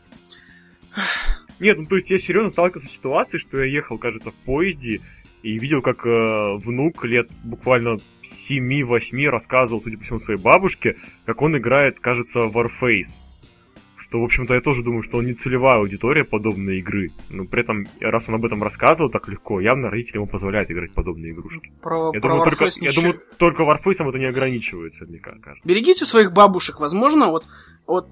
[1.59, 5.01] Нет, ну то есть я серьезно сталкивался с ситуацией, что я ехал, кажется, в поезде
[5.43, 11.41] и видел, как э, внук лет буквально 7-8 рассказывал, судя по всему, своей бабушке, как
[11.41, 13.17] он играет, кажется, Warface.
[13.97, 17.11] Что, в общем-то, я тоже думаю, что он не целевая аудитория подобной игры.
[17.29, 20.89] Но при этом, раз он об этом рассказывал так легко, явно родители ему позволяют играть
[20.89, 21.71] в подобные игрушки.
[21.81, 25.19] Про, Я про думаю, только, Warface я ничего- думаю, только Warface это не ограничивается, мне
[25.19, 25.53] кажется.
[25.63, 26.79] Берегите своих бабушек.
[26.79, 27.45] Возможно, вот,
[27.85, 28.09] вот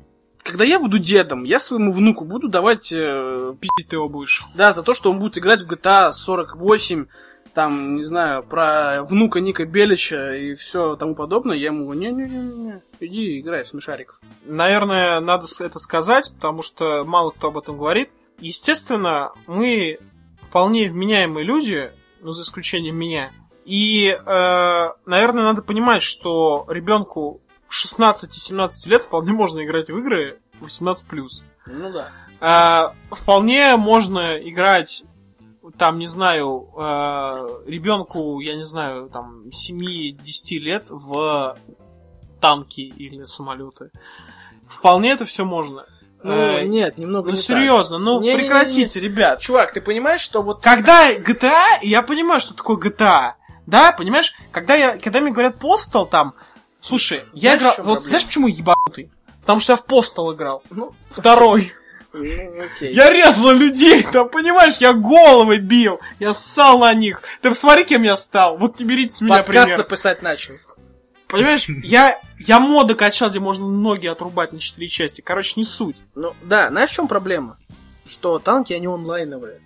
[0.48, 4.44] когда я буду дедом, я своему внуку буду давать э, Пиздить его будешь.
[4.56, 7.08] Да, за то, что он будет играть в GTA 48,
[7.54, 12.82] там, не знаю, про внука Ника Белича и все тому подобное, я ему говорю, не-не-не,
[13.00, 14.22] иди играй в смешариков.
[14.46, 18.10] Наверное, надо это сказать, потому что мало кто об этом говорит.
[18.40, 20.00] Естественно, мы
[20.42, 23.32] вполне вменяемые люди, ну, за исключением меня.
[23.66, 30.96] И, э, наверное, надо понимать, что ребенку 16-17 лет вполне можно играть в игры 18+.
[31.68, 32.10] Ну да.
[32.40, 35.04] А, вполне можно играть
[35.78, 36.70] там, не знаю,
[37.66, 40.18] ребенку, я не знаю, там, 7-10
[40.60, 41.58] лет в
[42.40, 43.92] танки или самолеты.
[44.68, 45.86] Вполне это все можно.
[46.24, 48.44] Ну, Э, нет, немного ну не серьозно, ну Не-не-не-не.
[48.44, 49.36] прекратите, ребят.
[49.36, 49.42] так.
[49.42, 50.62] Чувак, ты понимаешь, что вот...
[50.62, 53.34] Когда GTA, я понимаю, что такое GTA,
[53.68, 54.34] да, понимаешь?
[54.52, 56.34] Когда, я, когда мне говорят Postal там,
[56.80, 58.02] слушай, я Знаешь, играл, вот проблема?
[58.02, 59.12] знаешь, почему ебанутый?
[59.42, 60.64] Потому что я в Postal играл.
[60.70, 61.72] Ну, Второй.
[62.14, 62.94] ну, окей.
[62.94, 67.22] Я резал людей, там, понимаешь, я головы бил, я ссал на них.
[67.42, 68.58] Ты посмотри, кем я стал.
[68.58, 69.78] Вот не берите с меня Подкаст пример.
[69.78, 70.56] написать начал.
[71.28, 75.22] Понимаешь, я, я моды качал, где можно ноги отрубать на четыре части.
[75.22, 75.98] Короче, не суть.
[76.16, 77.58] Ну, да, знаешь, в чем проблема?
[78.06, 79.60] Что танки, они онлайновые.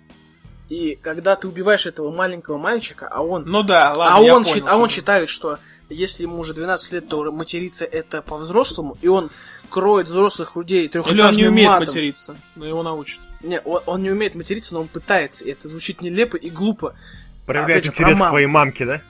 [0.68, 4.44] И когда ты убиваешь этого маленького мальчика, а он Ну да, ладно, а, я он,
[4.44, 5.58] понял а он считает, что
[5.92, 9.30] если ему уже 12 лет, то материться это по-взрослому, и он
[9.70, 11.86] кроет взрослых людей Или он не трехэтажным умеет матом.
[11.88, 13.20] материться, но его научат.
[13.42, 15.44] Не, он, он не умеет материться, но он пытается.
[15.44, 16.94] И это звучит нелепо и глупо.
[17.46, 19.00] Проявляет Опять же, про интерес к твоей мамке, да?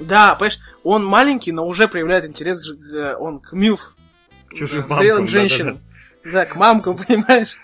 [0.00, 3.94] Да, понимаешь, он маленький, но уже проявляет интерес к, ж- к- он к милф,
[4.48, 5.80] К чужим к мамкам, зрелым женщинам.
[6.24, 7.56] Да, к мамкам, понимаешь?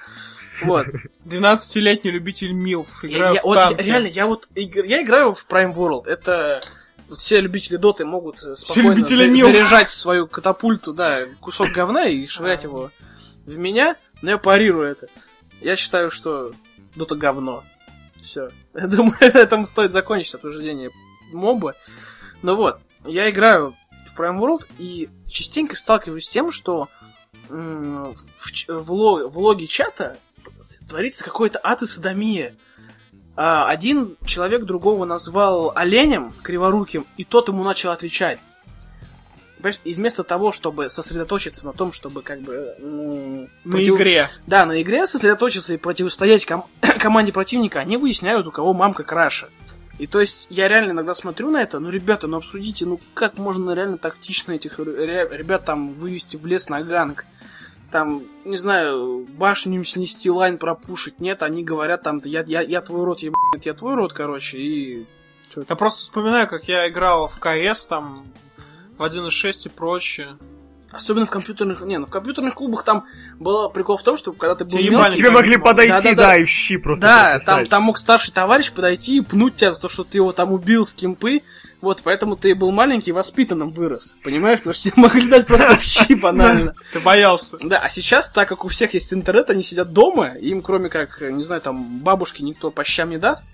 [0.65, 0.87] Вот.
[1.27, 3.81] 12-летний любитель МИЛФ, Я, играю я- в вот танки.
[3.81, 6.07] я- реально, я вот я играю в Prime World.
[6.07, 6.61] Это
[7.17, 12.65] все любители доты могут э, спокойно за- заряжать свою катапульту, да, кусок говна и швырять
[12.65, 12.91] его
[13.47, 15.09] в меня, но я парирую это.
[15.61, 16.53] Я считаю, что
[16.97, 17.65] дота говно.
[18.21, 18.51] Все.
[18.75, 20.91] Я думаю, на этом стоит закончить обсуждение
[21.33, 21.75] моба.
[22.43, 26.89] Ну вот, я играю в Prime World и частенько сталкиваюсь с тем, что
[27.49, 28.15] в,
[28.69, 30.19] в ло- в логе чата
[30.89, 32.55] творится какой-то ад и садомия.
[33.35, 38.39] А, один человек другого назвал оленем криворуким, и тот ему начал отвечать.
[39.85, 42.75] И вместо того, чтобы сосредоточиться на том, чтобы как бы...
[43.65, 44.29] На против- игре.
[44.47, 46.67] Да, на игре сосредоточиться и противостоять ком-
[46.99, 49.49] команде противника, они выясняют, у кого мамка краше.
[49.99, 53.39] И то есть я реально иногда смотрю на это, ну, ребята, ну обсудите, ну как
[53.39, 57.25] можно реально тактично этих ре- ребят там вывести в лес на gank,
[57.93, 61.21] там, не знаю, башню им снести, line пропушить.
[61.21, 65.07] Нет, они говорят там, я, я, я твой рот, ебать, я твой рот, короче, и...
[65.69, 68.25] Я просто вспоминаю, как я играл в КС, там,
[68.97, 70.39] в 1.6 и прочее.
[70.93, 71.81] Особенно в компьютерных...
[71.83, 73.07] Не, ну в компьютерных клубах там
[73.39, 76.23] был прикол в том, что когда ты был Тебе мелкий, Тебе могли подойти, Да-да-да.
[76.29, 79.73] да, и в щи просто Да, там, там мог старший товарищ подойти и пнуть тебя
[79.73, 81.43] за то, что ты его там убил с кемпы.
[81.83, 84.15] Вот, поэтому ты был маленький, воспитанным вырос.
[84.23, 84.61] Понимаешь?
[84.61, 86.75] Потому что тебе могли дать просто в щи банально.
[86.93, 87.59] Ты боялся.
[87.61, 91.21] Да, а сейчас, так как у всех есть интернет, они сидят дома, им кроме как,
[91.21, 93.49] не знаю, там, бабушки никто по щам не даст.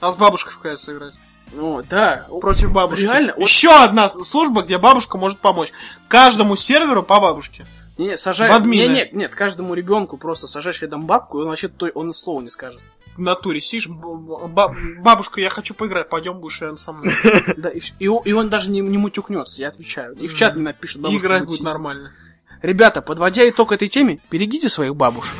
[0.00, 1.20] А с бабушкой в КС играть.
[1.52, 2.26] Ну, да.
[2.40, 3.02] Против бабушки.
[3.02, 3.34] Реально?
[3.36, 5.72] Вот- Еще одна служба, где бабушка может помочь.
[6.08, 7.66] Каждому серверу по бабушке.
[7.98, 8.48] Не, не, сажай...
[8.48, 8.80] В админы.
[8.80, 12.40] Не, нет, нет, каждому ребенку просто сажаешь рядом бабку, и он вообще той, он слова
[12.40, 12.80] не скажет.
[13.18, 17.12] В натуре сидишь, бабушка, я хочу поиграть, пойдем будешь рядом со мной.
[17.56, 20.14] Да, и, и он, и он даже не, не мутюкнется, я отвечаю.
[20.14, 21.00] И в чат не напишет.
[21.00, 22.12] Бабушка играть будет нормально.
[22.62, 25.34] Ребята, подводя итог этой теме, берегите своих бабушек.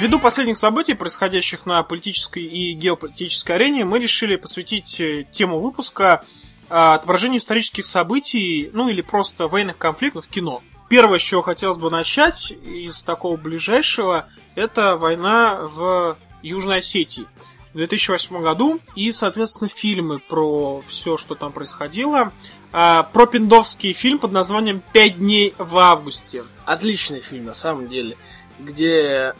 [0.00, 6.24] Ввиду последних событий, происходящих на политической и геополитической арене, мы решили посвятить э, тему выпуска
[6.70, 10.62] а, отображению исторических событий, ну или просто военных конфликтов в кино.
[10.88, 17.26] Первое, с чего хотелось бы начать из такого ближайшего, это война в Южной Осетии
[17.74, 22.32] в 2008 году и, соответственно, фильмы про все, что там происходило.
[22.72, 26.44] А, про пиндовский фильм под названием «Пять дней в августе».
[26.64, 28.16] Отличный фильм, на самом деле,
[28.58, 29.34] где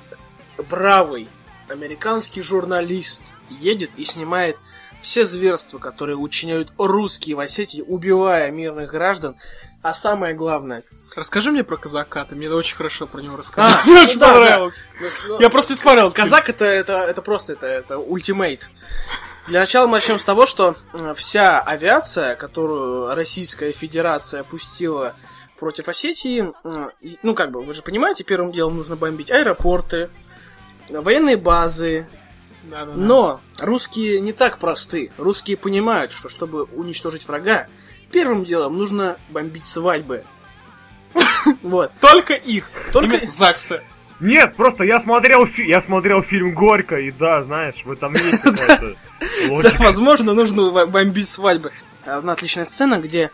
[0.69, 1.29] бравый
[1.69, 4.57] американский журналист едет и снимает
[5.01, 9.37] все зверства, которые учиняют русские в Осетии, убивая мирных граждан.
[9.83, 10.83] А самое главное...
[11.17, 13.73] Расскажи мне про казака, ты мне очень хорошо про него рассказал.
[13.73, 14.85] А, мне ну очень да, понравилось.
[15.27, 16.11] ну, Я просто не смотрел.
[16.11, 18.69] Казак это, это, это просто это, это ультимейт.
[19.49, 25.15] Для начала мы начнем с того, что э, вся авиация, которую Российская Федерация пустила
[25.59, 26.89] против Осетии, э,
[27.23, 30.11] ну как бы, вы же понимаете, первым делом нужно бомбить аэропорты,
[30.91, 32.09] военные базы,
[32.63, 32.71] фильм.
[32.71, 32.93] Да-да-да.
[32.99, 35.11] но русские не так просты.
[35.17, 37.69] Русские понимают, что чтобы уничтожить врага,
[38.13, 40.25] первым делом нужно бомбить свадьбы.
[41.63, 41.91] Вот.
[42.01, 42.71] Только их.
[42.93, 43.83] Только- ЗАГСы.
[44.21, 48.39] Нет, просто я смотрел, фи- я смотрел фильм Горько, и да, знаешь, в этом есть
[48.43, 48.95] какая-то
[49.63, 51.73] Да, возможно, нужно бомбить свадьбы.
[52.05, 53.31] Одна отличная сцена, где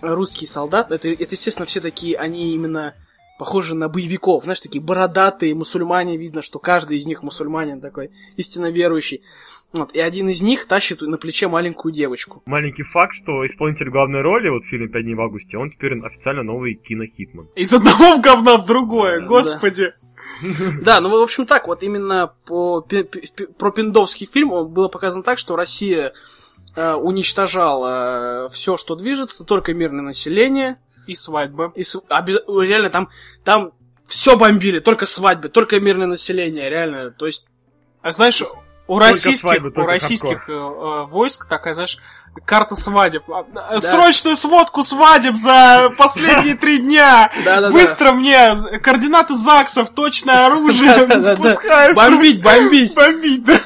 [0.00, 2.94] русский солдат, это, это, естественно, все такие, они именно
[3.40, 8.70] похожи на боевиков, знаешь, такие бородатые мусульмане, видно, что каждый из них мусульманин такой, истинно
[8.70, 9.22] верующий.
[9.72, 12.42] Вот, и один из них тащит на плече маленькую девочку.
[12.44, 15.98] Маленький факт, что исполнитель главной роли вот в фильме «Пять дней в августе», он теперь
[16.04, 17.48] официально новый кинохитман.
[17.56, 19.26] Из одного в говна в другое, Да.
[19.26, 19.92] господи.
[20.82, 24.68] Да, ну, в общем, так, вот именно по, пи- пи- пи- про пиндовский фильм он
[24.68, 26.12] было показано так, что Россия
[26.76, 30.76] э, уничтожала все, что движется, только мирное население,
[31.10, 31.72] И свадьба.
[31.74, 33.08] И с- обе- реально там,
[33.44, 33.72] там
[34.06, 37.10] все бомбили, только свадьбы, только мирное население, реально.
[37.10, 37.46] То есть,
[38.02, 38.42] А знаешь,
[38.86, 41.98] у российских, свадьбы, у российских э, э, войск такая, знаешь,
[42.44, 43.22] карта свадеб.
[43.28, 43.44] А,
[43.74, 47.30] э, Срочную сводку свадеб за последние три дня.
[47.72, 50.90] Быстро мне координаты ЗАГСов, точное оружие.
[51.94, 52.94] Бомбить, бомбить.
[52.94, 53.58] Бомбить, да.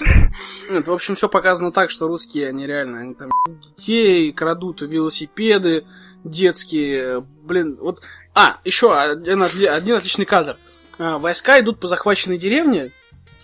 [0.71, 3.31] Нет, в общем, все показано так, что русские, они реально, они там
[3.77, 5.85] детей крадут, велосипеды
[6.25, 8.01] детские, блин, вот...
[8.35, 10.59] А, еще один, один отличный кадр.
[10.99, 12.93] А, Войска идут по захваченной деревне,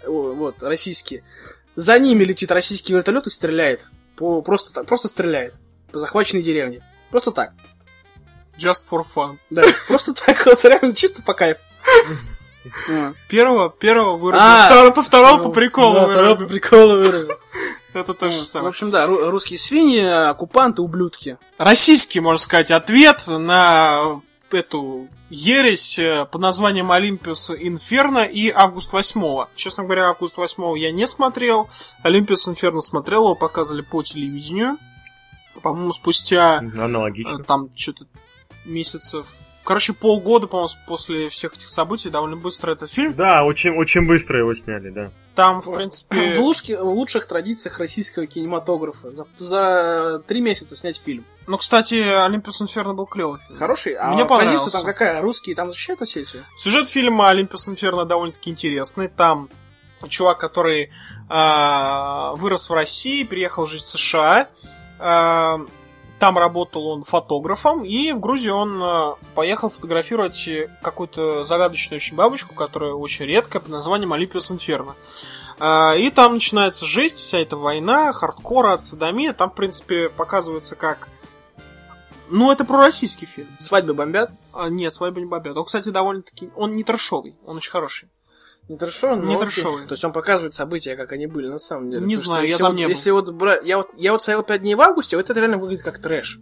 [0.05, 1.23] вот, российские.
[1.77, 3.87] За ними летит российский вертолет и стреляет.
[4.16, 5.55] По, просто, так- просто стреляет.
[5.93, 6.85] По захваченной деревне.
[7.11, 7.53] Просто так.
[8.59, 9.38] Just for fun.
[9.51, 11.61] Да, просто так вот, реально, чисто по кайфу.
[13.29, 14.43] Первого, первого вырубил.
[14.43, 14.66] А.
[14.66, 16.47] Второго, по второму по приколу Да, второго вырубил.
[16.47, 17.35] по приколу вырубил.
[17.92, 18.68] Это то же В самое.
[18.70, 21.38] общем, да, ру- русские свиньи, оккупанты, ублюдки.
[21.59, 24.20] Российский, можно сказать, ответ на
[24.53, 29.46] эту ересь э, под названием Олимпиус Инферно и Август 8.
[29.55, 31.68] Честно говоря, Август 8 я не смотрел.
[32.03, 34.76] Олимпиус Инферно смотрел, его показывали по телевидению.
[35.62, 37.40] По-моему, спустя Аналогично.
[37.40, 38.07] э, там что-то
[38.64, 39.26] месяцев...
[39.70, 43.14] Короче, полгода, по-моему, после всех этих событий, довольно быстро этот фильм.
[43.14, 45.12] Да, очень, очень быстро его сняли, да.
[45.37, 46.38] Там, в В, принципе...
[46.38, 49.12] лучшки- в лучших традициях российского кинематографа.
[49.12, 51.24] За, за три месяца снять фильм.
[51.46, 53.61] Ну, кстати, Олимпиус Инферно был клевый фильм.
[53.61, 53.92] Хороший?
[53.92, 55.20] А Мне позиция там какая?
[55.20, 56.42] Русские там защищают Осетию?
[56.56, 59.06] Сюжет фильма Олимпиус Инферно довольно-таки интересный.
[59.06, 59.48] Там
[60.09, 60.90] чувак, который
[61.28, 64.48] а, вырос в России, приехал жить в США.
[64.98, 65.61] а,
[66.20, 70.48] там работал он фотографом, и в Грузию он а, поехал фотографировать
[70.83, 74.94] какую-то загадочную очень бабочку, которая очень редкая, под названием Олимпиус Инферно.
[75.59, 79.33] А, И там начинается жесть, вся эта война, хардкора, садомия.
[79.33, 81.09] Там, в принципе, показывается как...
[82.28, 83.48] Ну, это пророссийский фильм.
[83.59, 84.30] Свадьбы бомбят?
[84.52, 85.56] А, нет, свадьба не бомбят.
[85.56, 86.50] Он, кстати, довольно-таки...
[86.54, 88.11] Он не трэшовый, он очень хороший.
[88.70, 89.85] Не трэшовый, но Не трэшовый.
[89.85, 92.06] То есть он показывает события, как они были на самом деле.
[92.06, 92.90] Не Потому знаю, я там вот- не был.
[92.90, 93.66] Если вот брать...
[93.66, 96.38] Я вот, я вот смотрел 5 дней в августе, вот это реально выглядит как трэш.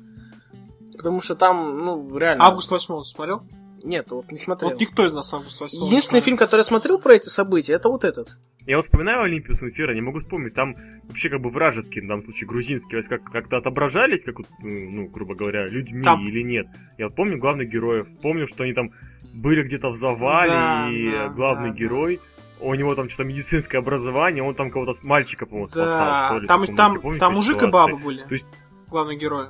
[0.94, 2.44] Потому что там, ну, реально...
[2.44, 3.42] Август 8 смотрел?
[3.82, 4.72] Нет, вот не смотрел.
[4.72, 7.88] Вот никто из нас Август 8 Единственный фильм, который я смотрел про эти события, это
[7.88, 8.36] вот этот.
[8.66, 12.22] Я вот вспоминаю Олимпиус Инферно, не могу вспомнить, там вообще как бы вражеские, в данном
[12.22, 16.66] случае грузинские войска как- то отображались, как, вот, ну, грубо говоря, людьми Там- или нет.
[16.98, 18.90] Я вот помню главных героев, помню, что они там
[19.38, 22.20] были где-то в завале, Да, и да, главный да, герой,
[22.60, 26.46] у него там что-то медицинское образование, он там кого-то мальчика, по-моему, спасал, что ли.
[26.48, 27.00] там, там.
[27.00, 27.92] Помните там мужик и ситуации?
[27.92, 28.22] баба были.
[28.24, 28.46] То есть-
[28.88, 29.46] Главные герои.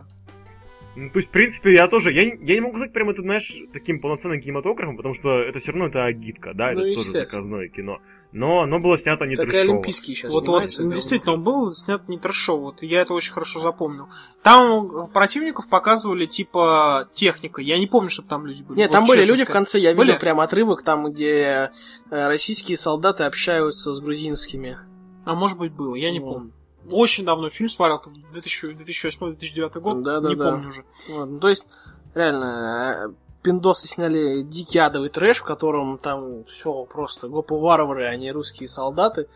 [0.97, 3.57] Ну, то есть, в принципе, я тоже, я, я не могу сказать прям это, знаешь,
[3.73, 7.69] таким полноценным кинематографом, потому что это все равно это агитка, да, Ну, это тоже заказное
[7.69, 8.01] кино.
[8.31, 9.73] Но оно было снято не Как и трэшово.
[9.75, 12.61] Олимпийский сейчас Вот, вот, да, действительно, он был снят не трэшово.
[12.61, 14.07] Вот, я это очень хорошо запомнил.
[14.43, 17.63] Там противников показывали типа техника.
[17.63, 18.79] Я не помню, чтобы там люди были.
[18.79, 19.53] Нет, Вот там были люди в сказать.
[19.53, 20.09] конце, я Были?
[20.09, 21.71] видел прям отрывок там, где
[22.11, 24.77] э, российские солдаты общаются с грузинскими.
[25.25, 26.35] А может быть было, я не Вот.
[26.35, 26.53] помню.
[26.91, 30.51] Очень давно фильм смотрел, там 2008-2009 год, Да, да, не да.
[30.53, 30.85] помню уже.
[31.11, 31.67] Вот, ну, то есть,
[32.15, 33.13] реально, э,
[33.49, 39.27] пиндосы сняли дикий адовый трэш, в котором там все просто гопы-варвары, а не русские солдаты.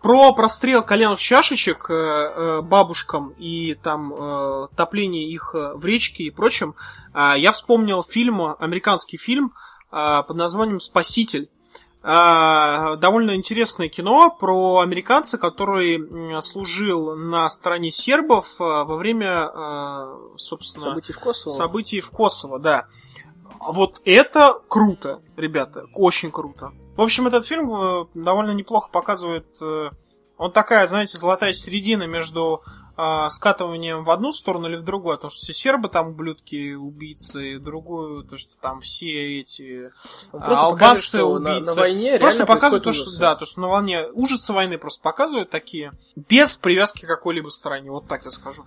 [0.00, 6.30] Про прострел коленных чашечек э, э, бабушкам и там э, топление их в речке и
[6.30, 6.76] прочем,
[7.14, 9.52] я вспомнил фильм, американский фильм
[9.90, 11.50] под названием «Спаситель».
[12.02, 19.50] Довольно интересное кино про американца, который служил на стороне сербов во время,
[20.36, 21.52] собственно, События в Косово.
[21.52, 22.86] событий в Косово, да.
[23.68, 26.72] Вот это круто, ребята, очень круто.
[26.96, 29.46] В общем, этот фильм э, довольно неплохо показывает...
[29.62, 29.90] э,
[30.36, 32.62] Он такая, знаете, золотая середина между
[32.98, 35.16] э, скатыванием в одну сторону или в другую.
[35.16, 39.90] То, что все сербы там ублюдки, убийцы, другую, то, что там все эти
[40.32, 41.74] а, просто албанцы, что на- убийцы.
[41.74, 43.20] На, войне Просто показывают то, что ужасы.
[43.20, 47.90] да, то, что на волне ужасы войны просто показывают такие, без привязки к какой-либо стороне,
[47.90, 48.64] вот так я скажу.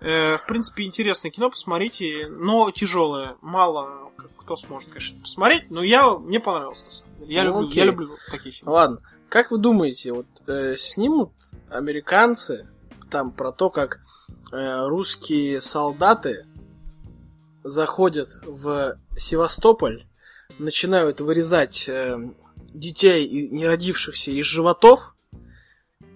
[0.00, 3.36] Э, в принципе, интересное кино, посмотрите, но тяжелое.
[3.40, 7.34] Мало кто сможет, конечно, посмотреть, но я, мне понравилось, на самом деле.
[7.34, 7.78] Я, Ну, люблю, окей.
[7.78, 8.72] я люблю такие фильмы.
[8.72, 11.30] Ладно, как вы думаете, вот э, снимут
[11.68, 12.66] американцы
[13.10, 14.00] там про то, как
[14.50, 16.46] э, русские солдаты
[17.62, 20.04] заходят в Севастополь,
[20.58, 22.18] начинают вырезать э,
[22.56, 25.14] детей, не родившихся из животов,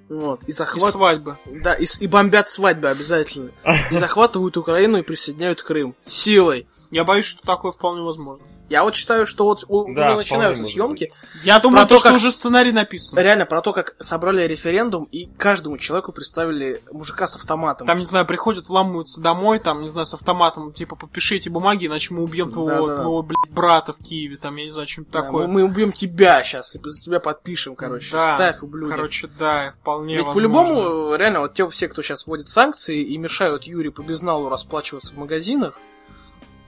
[0.09, 0.91] вот, и И захват...
[0.91, 1.39] свадьбы.
[1.47, 3.51] Да, и, и бомбят свадьбы обязательно.
[3.91, 5.95] И захватывают Украину и присоединяют Крым.
[6.05, 6.67] Силой.
[6.91, 8.45] Я боюсь, что такое вполне возможно.
[8.71, 11.13] Я вот считаю, что вот у- Да, уже начинаются съемки.
[11.43, 13.19] Я думаю, Про то, то, что как- уже сценарий написан.
[13.19, 17.87] Реально про то, как собрали референдум, и каждому человеку представили мужика с автоматом.
[17.87, 22.15] Там, не знаю, приходят, вламываются домой, там, не знаю, с автоматом, типа, подпишите бумаги, иначе
[22.15, 23.03] мы убьем твоего, Да-да-да.
[23.03, 25.47] твоего блядь, брата в Киеве, там, я не знаю, что-нибудь Да, такое.
[25.47, 28.13] мы, мы убьем тебя сейчас, и за тебя подпишем, короче.
[28.13, 28.91] Да, Ставь, ублюдок.
[28.97, 30.49] Короче, да, вполне Ведь возможно.
[30.75, 35.15] по-любому, реально, вот те все, кто сейчас вводит санкции и мешают Юрию по безналу расплачиваться
[35.15, 35.75] в магазинах,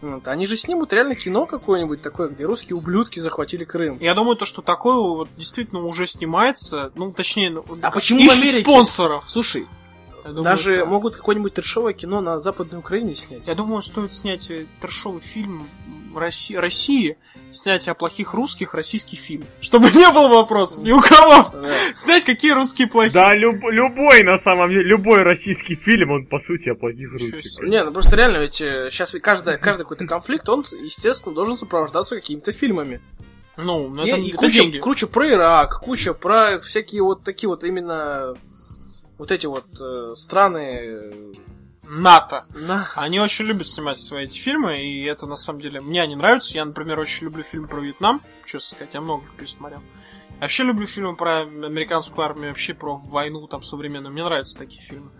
[0.02, 3.98] вот, они же снимут реально кино какое-нибудь такое, где русские ублюдки захватили Крым.
[4.00, 8.22] Я думаю, то, что такое вот действительно уже снимается, ну, точнее, ну, А почему в
[8.22, 8.61] ищут Америке?
[8.62, 9.24] спонсоров.
[9.28, 9.66] Слушай,
[10.24, 13.46] Я думаю, даже это- могут какое-нибудь трешовое кино на Западной Украине снять.
[13.46, 15.68] Я думаю, стоит снять э, трэшовый фильм
[16.18, 17.16] России, России,
[17.50, 19.44] снять о плохих русских российский фильм.
[19.61, 21.48] Чтобы не было вопросов ни у кого.
[21.52, 21.72] Да.
[21.94, 23.12] Снять какие русские плохие.
[23.14, 27.62] Да, люб- любой, на самом деле, любой российский фильм, он, по сути, о плохих русских.
[27.62, 32.53] Не, ну просто реально, ведь сейчас каждый, каждый какой-то конфликт, он, естественно, должен сопровождаться какими-то
[32.53, 33.01] фильмами.
[33.57, 34.78] Ну, И, это, и это куча, деньги.
[34.78, 38.34] куча про Ирак, куча про всякие вот такие вот именно
[39.16, 41.32] вот эти вот э, страны э,
[41.89, 42.45] НАТО.
[42.55, 42.87] на...
[42.97, 46.57] Они очень любят снимать свои эти фильмы, и это на самом деле мне они нравятся.
[46.57, 48.22] Я, например, очень люблю фильм про Вьетнам.
[48.45, 49.80] Что сказать, я много их пересмотрел.
[50.30, 54.12] Я вообще люблю фильмы про американскую армию, вообще про войну там современную.
[54.12, 55.11] Мне нравятся такие фильмы.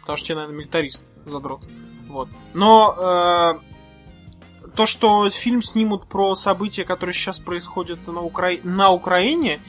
[0.00, 1.66] Потому что я, наверное, милитарист, задрот.
[2.08, 2.28] Вот.
[2.54, 8.52] Но э, то, что фильм снимут про события, которые сейчас происходят на, Укра...
[8.62, 9.60] на Украине,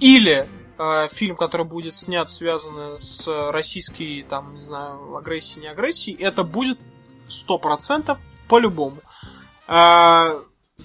[0.00, 0.46] или
[0.78, 6.44] э, фильм, который будет снят, связанный с российской, там, не знаю, агрессией, не агрессией, это
[6.44, 6.78] будет
[7.28, 8.16] 100%
[8.48, 8.98] по-любому.
[9.66, 10.40] Э,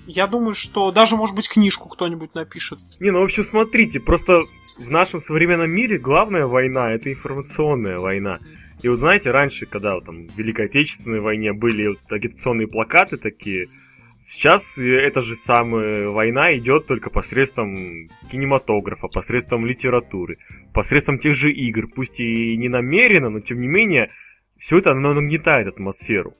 [0.08, 2.80] я думаю, что даже, может быть, книжку кто-нибудь напишет.
[3.00, 4.42] Не, ну, в общем, смотрите, просто
[4.78, 8.40] в нашем современном мире главная война— это информационная война.
[8.82, 13.68] И вот знаете, раньше, когда там в Великой Отечественной войне были вот агитационные плакаты такие,
[14.24, 20.38] сейчас э, эта же самая война идет только посредством кинематографа, посредством литературы,
[20.74, 24.10] посредством тех же игр, пусть и не намеренно, но тем не менее,
[24.58, 26.34] все это оно нагнетает атмосферу.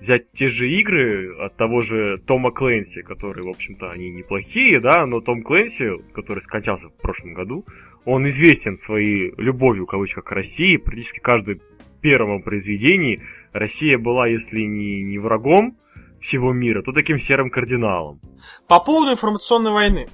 [0.00, 5.06] Взять те же игры от того же Тома Клэнси, которые, в общем-то, они неплохие, да,
[5.06, 7.64] но Том Клэнси, который скончался в прошлом году,
[8.04, 10.76] он известен своей любовью, в кавычках, к России.
[10.76, 11.60] Практически в каждом
[12.00, 15.76] первом произведении Россия была, если не, не врагом
[16.22, 18.20] всего мира, то таким серым кардиналом.
[18.68, 20.08] По поводу информационной войны.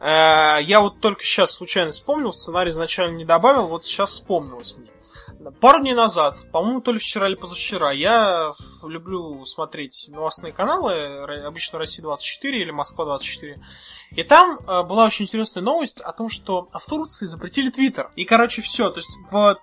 [0.00, 4.88] Э, Я вот только сейчас случайно вспомнил, сценарий изначально не добавил, вот сейчас вспомнилось мне.
[5.60, 8.50] Пару дней назад, по-моему, то ли вчера или позавчера, я
[8.84, 10.92] люблю смотреть новостные каналы,
[11.44, 13.56] обычно Россия-24 или Москва-24.
[14.16, 18.10] И там э, была очень интересная новость о том, что в Турции запретили Твиттер.
[18.16, 18.90] И, короче, все.
[18.90, 19.56] То есть в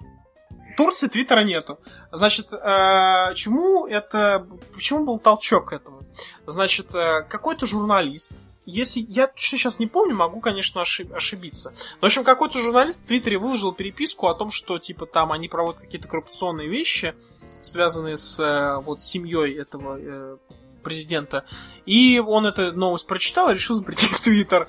[0.78, 1.80] Турции Твиттера нету.
[2.11, 4.47] Значит, э, чему это...
[4.74, 6.03] Почему был толчок к этому?
[6.45, 11.71] Значит, э, какой-то журналист, если я точно сейчас не помню, могу, конечно, ошиб- ошибиться.
[11.71, 15.49] Но, в общем, какой-то журналист в Твиттере выложил переписку о том, что, типа, там они
[15.49, 17.13] проводят какие-то коррупционные вещи,
[17.61, 20.38] связанные с э, вот семьей этого э,
[20.84, 21.45] президента.
[21.86, 24.67] И он эту новость прочитал и решил запретить Твиттер.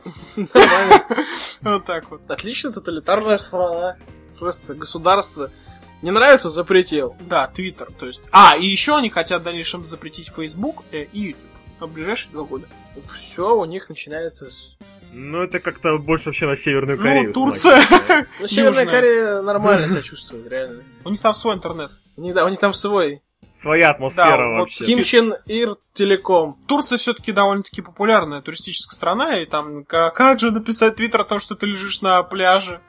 [1.60, 2.30] Вот так вот.
[2.30, 3.96] Отлично, тоталитарная страна.
[4.38, 5.50] Просто государство.
[6.04, 7.16] Не нравится, запретил.
[7.18, 7.90] Да, Твиттер.
[7.98, 8.20] То есть.
[8.30, 11.48] А, и еще они хотят в дальнейшем запретить Facebook э, и YouTube.
[11.80, 12.68] В ближайшие два года.
[13.10, 14.76] Все у них начинается с...
[15.12, 17.28] Ну, это как-то больше вообще на Северную Корею.
[17.28, 17.80] Ну, Турция.
[17.88, 18.28] смахивает.
[18.38, 18.86] Ну, Северная.
[18.86, 20.82] Корея нормально себя чувствует, реально.
[21.06, 21.90] У них там свой интернет.
[22.18, 23.22] У них, да, у них там свой.
[23.50, 24.84] Своя атмосфера Да, вот вообще.
[24.84, 26.54] Ким Чен Ир Телеком.
[26.68, 31.40] Турция все-таки довольно-таки популярная туристическая страна, и там ка- как же написать твиттер о том,
[31.40, 32.82] что ты лежишь на пляже.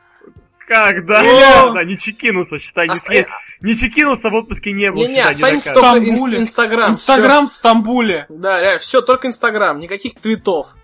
[0.68, 1.22] Как, да?
[1.22, 1.74] О!
[1.74, 3.28] Да, не чекинулся, считай, не, Оста- след-
[3.62, 6.38] не чекинулся, в отпуске не был, Не-не, останется только Стамбуле.
[6.40, 6.92] Инстаграм.
[6.92, 8.26] Инстаграм в Стамбуле.
[8.30, 10.76] Да, реально, все, только Инстаграм, никаких твитов.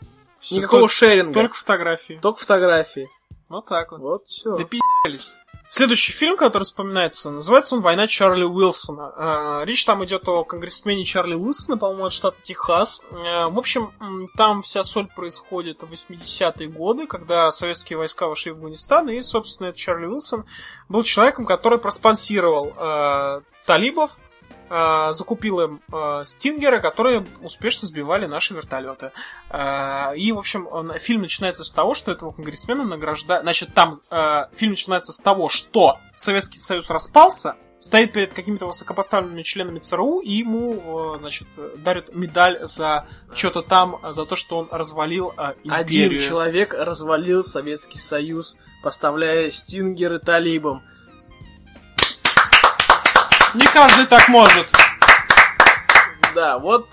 [0.51, 1.34] Никакого только, шеринга.
[1.34, 2.19] только фотографии.
[2.21, 3.09] Только фотографии.
[3.49, 3.99] Вот так вот.
[4.01, 4.55] Вот все.
[4.55, 5.34] Да пи***лись.
[5.74, 9.13] Следующий фильм, который вспоминается, называется он «Война Чарли Уилсона».
[9.15, 13.01] Э, Речь там идет о конгрессмене Чарли Уилсона, по-моему, от штата Техас.
[13.09, 13.93] Э, В общем,
[14.36, 19.67] там вся соль происходит в 80-е годы, когда советские войска вошли в Афганистан, и, собственно,
[19.67, 20.43] этот Чарли Уилсон
[20.89, 24.17] был человеком, который проспонсировал э, талибов,
[24.72, 29.11] э, закупил им э, стингеры, которые успешно сбивали наши вертолеты.
[29.49, 33.43] Э, И, в общем, он- фильм начинается с того, что этого конгрессмена награждают...
[33.43, 39.41] Значит, там э, фильм начинается с того, что Советский Союз распался, стоит перед какими-то высокопоставленными
[39.43, 41.47] членами ЦРУ, и ему, э, значит,
[41.84, 46.22] дарят медаль за что-то там, за то, что он развалил э, Один империю.
[46.22, 50.84] человек развалил Советский Союз, поставляя стингеры талибам.
[53.53, 54.67] Не каждый так может.
[56.35, 56.87] Да, вот...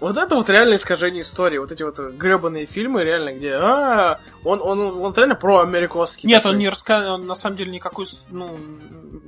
[0.00, 1.56] Вот это вот реально искажение истории.
[1.56, 3.52] Вот эти вот гребаные фильмы, реально, где...
[3.54, 6.26] А, он, он, он реально про-американский.
[6.26, 6.52] Нет, такой.
[6.52, 8.58] он не рассказал, он на самом деле никакой, ну,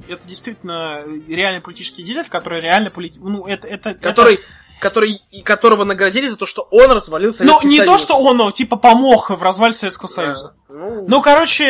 [0.08, 3.16] это действительно реальный политический деятель, который реально полит...
[3.20, 4.36] ну, это, это, это-
[4.80, 7.92] Который, которого наградили за то, что он развалил Ну, Советский не Союз.
[7.92, 10.14] то, что он, ну, типа, помог в развале Советского Да.
[10.14, 10.54] Союза.
[10.68, 11.64] Ну, Ну, короче,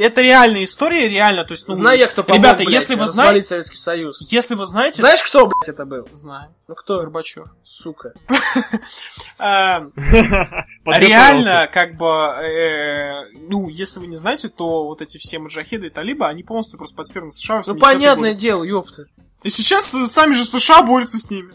[0.00, 3.02] это реальная история, реально, то есть, ну, знаю я, кто помог, Ребята, блядь, если вы
[3.02, 4.20] развалить знаете, Советский Союз.
[4.32, 5.02] если вы знаете...
[5.02, 6.08] Знаешь, кто, блядь, это был?
[6.12, 6.52] Знаю.
[6.66, 6.98] Ну, кто?
[6.98, 7.46] Горбачев.
[7.64, 8.12] Сука.
[9.40, 10.68] А, Подготовился.
[10.84, 15.90] Реально, как бы, э, ну, если вы не знаете, то вот эти все маджахеды и
[15.90, 19.04] талибы, они полностью проспонсированы США в Ну, 80-е понятное дело, ёпта.
[19.44, 21.52] И сейчас э, сами же США борются с ними,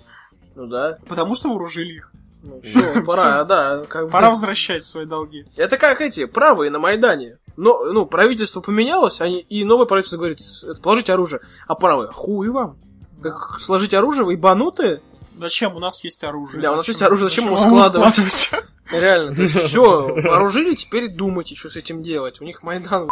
[0.56, 0.97] Ну да.
[1.08, 2.12] потому что вооружили их.
[2.43, 3.86] Ну, все, пора, да.
[3.88, 4.10] Как бы.
[4.12, 5.45] Пора возвращать свои долги.
[5.56, 7.38] Это как эти правые на Майдане.
[7.56, 11.39] Но, ну, правительство поменялось, они, и новое правительство говорит, «С- положите оружие.
[11.68, 12.78] А правые, хуй вам.
[13.22, 14.99] Как сложить оружие, вы ебанутые?
[15.38, 15.76] Зачем?
[15.76, 16.62] У нас есть оружие.
[16.62, 18.51] Да, у нас Зачем- есть оружие, зачем его вам складывать?
[18.91, 22.41] Реально, то есть все, вооружили, теперь думайте, что с этим делать.
[22.41, 23.09] У них Майдан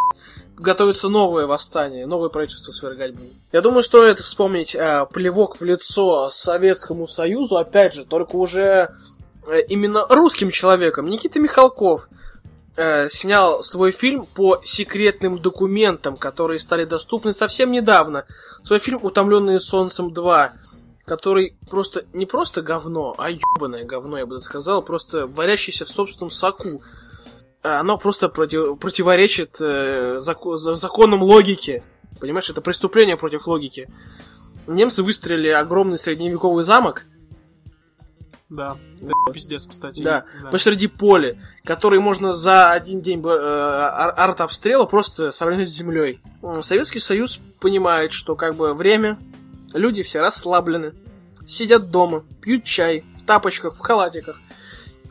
[0.58, 3.34] готовится новое восстание, новое правительство свергать будет.
[3.52, 8.96] Я думаю, стоит вспомнить э, плевок в лицо Советскому Союзу, опять же, только уже
[9.48, 11.08] э, именно русским человеком.
[11.08, 12.10] Никита Михалков
[12.76, 18.26] э, снял свой фильм по секретным документам, которые стали доступны совсем недавно.
[18.64, 20.52] Свой фильм «Утомленные солнцем 2»,
[21.06, 25.90] который просто не просто говно, а ебаное говно, я бы даже сказал, просто варящееся в
[25.90, 26.82] собственном соку.
[27.64, 31.84] Э, Оно просто против- противоречит э, зако- за- законам логики.
[32.20, 33.90] Понимаешь, это преступление против логики.
[34.68, 37.04] Немцы выстрелили огромный средневековый замок,
[38.50, 38.78] Да.
[39.00, 40.02] Это пиздец, кстати.
[40.04, 46.20] да, посреди поля, который можно за один день э, ар- артобстрела просто сравнять с землей.
[46.62, 49.18] Советский Союз понимает, что как бы время,
[49.74, 50.94] люди все расслаблены,
[51.46, 54.40] сидят дома, пьют чай, в тапочках, в халатиках.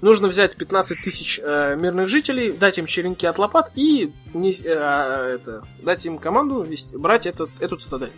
[0.01, 5.35] Нужно взять 15 тысяч э, мирных жителей, дать им черенки от лопат и не- э,
[5.35, 8.13] это, дать им команду вести, брать этот, эту цитадель.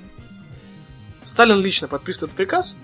[1.25, 2.77] Сталин лично подписывает приказ,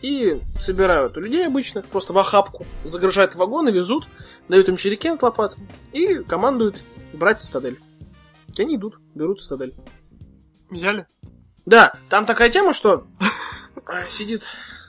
[0.00, 4.08] и собирают людей обычных, просто в охапку, загружают в вагоны, везут,
[4.48, 5.56] дают им череки от лопат
[5.92, 6.76] и командуют
[7.12, 7.78] брать цитадель.
[8.56, 9.74] И они идут, берут цитадель.
[10.70, 11.06] Взяли?
[11.68, 13.06] Да, там такая тема, что
[13.86, 14.48] э, сидит,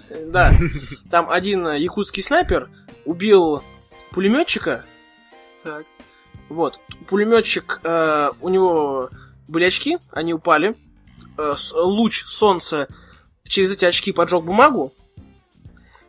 [0.10, 0.54] да,
[1.12, 2.70] там один э, якутский снайпер
[3.06, 3.62] убил
[4.12, 4.86] пулеметчика,
[5.64, 5.86] Так.
[6.48, 9.10] вот, пулеметчик, э, у него
[9.48, 10.76] были очки, они упали,
[11.38, 12.88] Э, луч солнца
[13.46, 14.94] через эти очки поджег бумагу,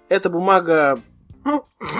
[0.08, 1.00] эта бумага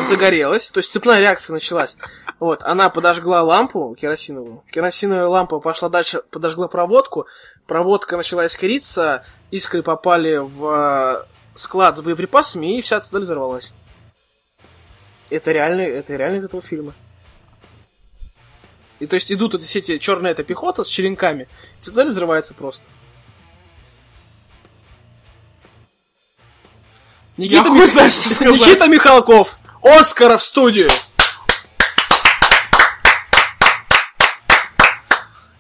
[0.03, 1.97] загорелась, то есть цепная реакция началась.
[2.39, 7.27] Вот, она подожгла лампу керосиновую, керосиновая лампа пошла дальше, подожгла проводку,
[7.67, 11.25] проводка начала искриться, искры попали в э,
[11.55, 13.73] склад с боеприпасами, и вся цитадель взорвалась.
[15.31, 16.95] Это реально, это реально из этого фильма.
[18.99, 22.55] И то есть идут вот все эти черная эта пехота с черенками, и цитадель взрывается
[22.55, 22.87] просто.
[27.47, 28.55] Я хуй знает, что сказать.
[28.55, 29.59] Никита Михалков!
[29.83, 30.91] Оскара в студию!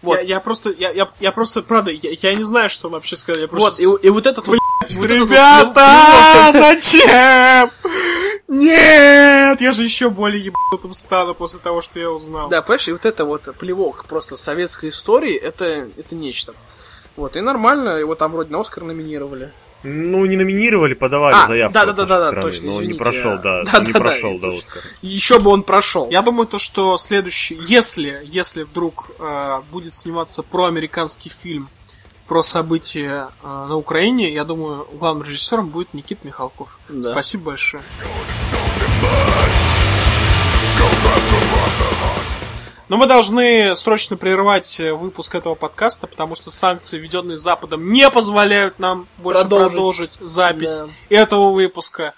[0.03, 0.19] Вот.
[0.23, 3.43] Я, я просто, я, я, я просто, правда, я, я не знаю, что вообще сказать.
[3.43, 3.83] Я Вот, просто...
[3.83, 4.59] и, и вот этот вот...
[4.59, 7.71] вот этот вот Ребята, зачем?
[8.49, 12.49] Нет, я же еще более ебанутым стану после того, что я узнал.
[12.49, 16.55] Да, понимаешь, и вот это вот плевок просто советской истории, это, это нечто.
[17.17, 19.53] Вот, и нормально, его там вроде на Оскар номинировали.
[19.83, 21.73] Ну, не номинировали, подавали А, заявку.
[21.75, 24.01] да, да, да, да, страны, точно, но извините, не прошел, да, Да, не да, да,
[24.01, 24.85] прошел это до Оскара.
[25.03, 26.09] Еще бы он прошел.
[26.11, 31.69] Я думаю, то, что следующий, если, если вдруг э, будет сниматься проамериканский фильм
[32.29, 36.79] про события э, на Украине, я думаю, главным режиссером будет Никит Михалков.
[36.89, 37.13] Да.
[37.13, 37.83] Спасибо большое.
[42.91, 48.11] Но мы должны срочно прервать э, выпуск этого подкаста, потому что санкции, введенные Западом, не
[48.11, 49.69] позволяют нам больше Продолжить.
[49.71, 50.89] продолжить, запись Да.
[51.09, 52.15] этого выпуска.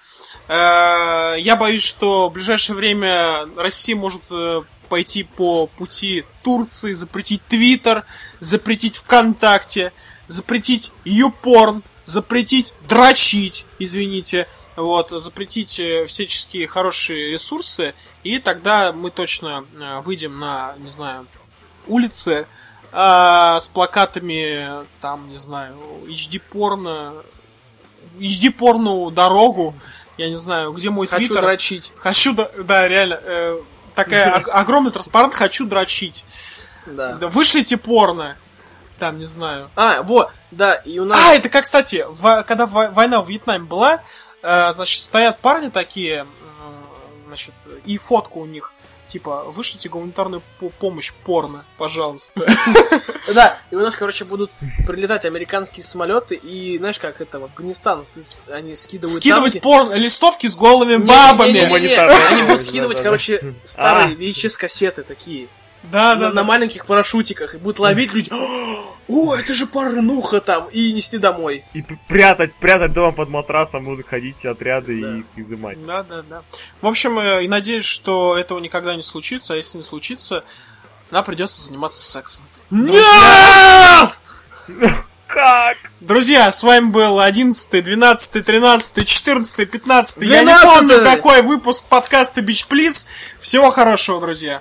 [0.48, 7.42] Э, Я боюсь, что в ближайшее время Россия может э, пойти по пути Турции, запретить
[7.50, 8.04] Твиттер,
[8.40, 9.92] запретить ВКонтакте,
[10.26, 19.64] запретить YouPorn, запретить дрочить, извините, вот, запретить э, всяческие хорошие ресурсы, и тогда мы точно
[19.74, 21.26] э, выйдем на, не знаю,
[21.86, 22.46] улицы
[22.92, 27.22] а, с плакатами, там, не знаю, HD-порно,
[28.18, 29.74] HD-порну дорогу,
[30.18, 31.42] я не знаю, где мой Хочу твиттер.
[31.42, 31.92] дрочить.
[31.96, 33.60] Хочу, да, да, реально, э,
[33.94, 36.24] такая ог- огромный транспарант «Хочу дрочить».
[36.86, 37.14] Да.
[37.14, 38.36] Да, вышлите порно.
[38.98, 39.70] Там, не знаю.
[39.74, 41.18] А, вот, да, и у нас...
[41.18, 44.02] А, это как, кстати, в- когда во- война в Вьетнаме была,
[44.42, 46.26] значит, стоят парни такие,
[47.26, 47.54] значит,
[47.86, 48.72] и фотку у них,
[49.06, 52.46] типа, вышлите гуманитарную по- помощь порно, пожалуйста.
[53.34, 54.50] Да, и у нас, короче, будут
[54.86, 60.48] прилетать американские самолеты, и знаешь, как это в Афганистан с- они скидывают Скидывать порно, листовки
[60.48, 61.60] с голыми бабами.
[62.32, 64.18] Они будут скидывать, короче, старые А.
[64.18, 65.48] VHS-кассеты такие.
[65.84, 66.44] Да, на, да, на да.
[66.44, 67.54] маленьких парашютиках.
[67.54, 68.30] И будут ловить люди.
[69.08, 70.68] О, это же порнуха там.
[70.68, 71.64] И нести домой.
[71.74, 75.08] И прятать, прятать дома под матрасом будут ходить отряды Да.
[75.08, 75.84] и их изымать.
[75.84, 76.42] Да, да, да.
[76.80, 80.44] В общем, э, и надеюсь, что этого никогда не случится, а если не случится,
[81.10, 82.46] нам придется заниматься сексом.
[82.70, 83.02] Нет!
[85.26, 85.78] Как?
[86.00, 90.22] Друзья, с вами был 11, 12, 13, 14, 15.
[90.22, 90.64] Я не 12.
[90.66, 93.08] помню, какой выпуск подкаста Бич Плиз.
[93.40, 94.60] Всего хорошего, друзья.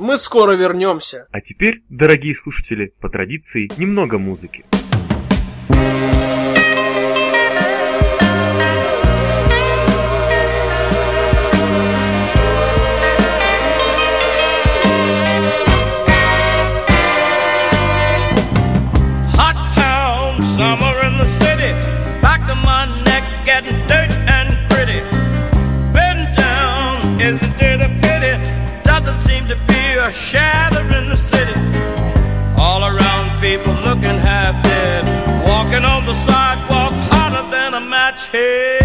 [0.00, 1.26] Мы скоро вернемся.
[1.30, 4.64] А теперь, дорогие слушатели, по традиции немного музыки.
[27.20, 27.69] isn't there?
[29.30, 31.60] seemed to be a shadow in the city.
[32.56, 35.02] All around, people looking half dead,
[35.46, 38.79] walking on the sidewalk hotter than a match head.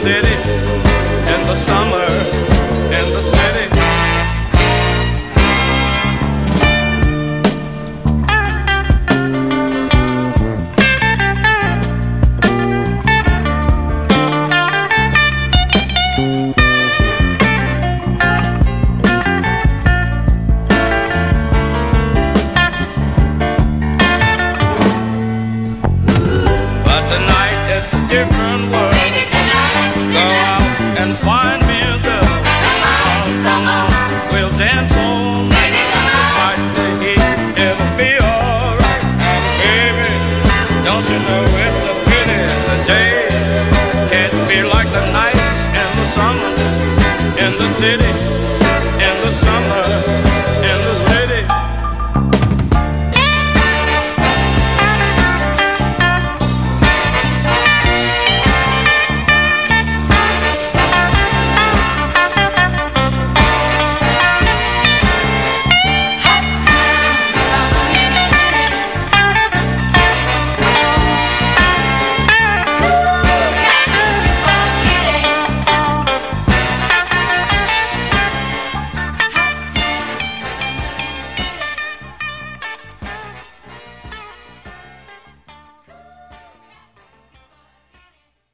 [0.00, 0.59] city.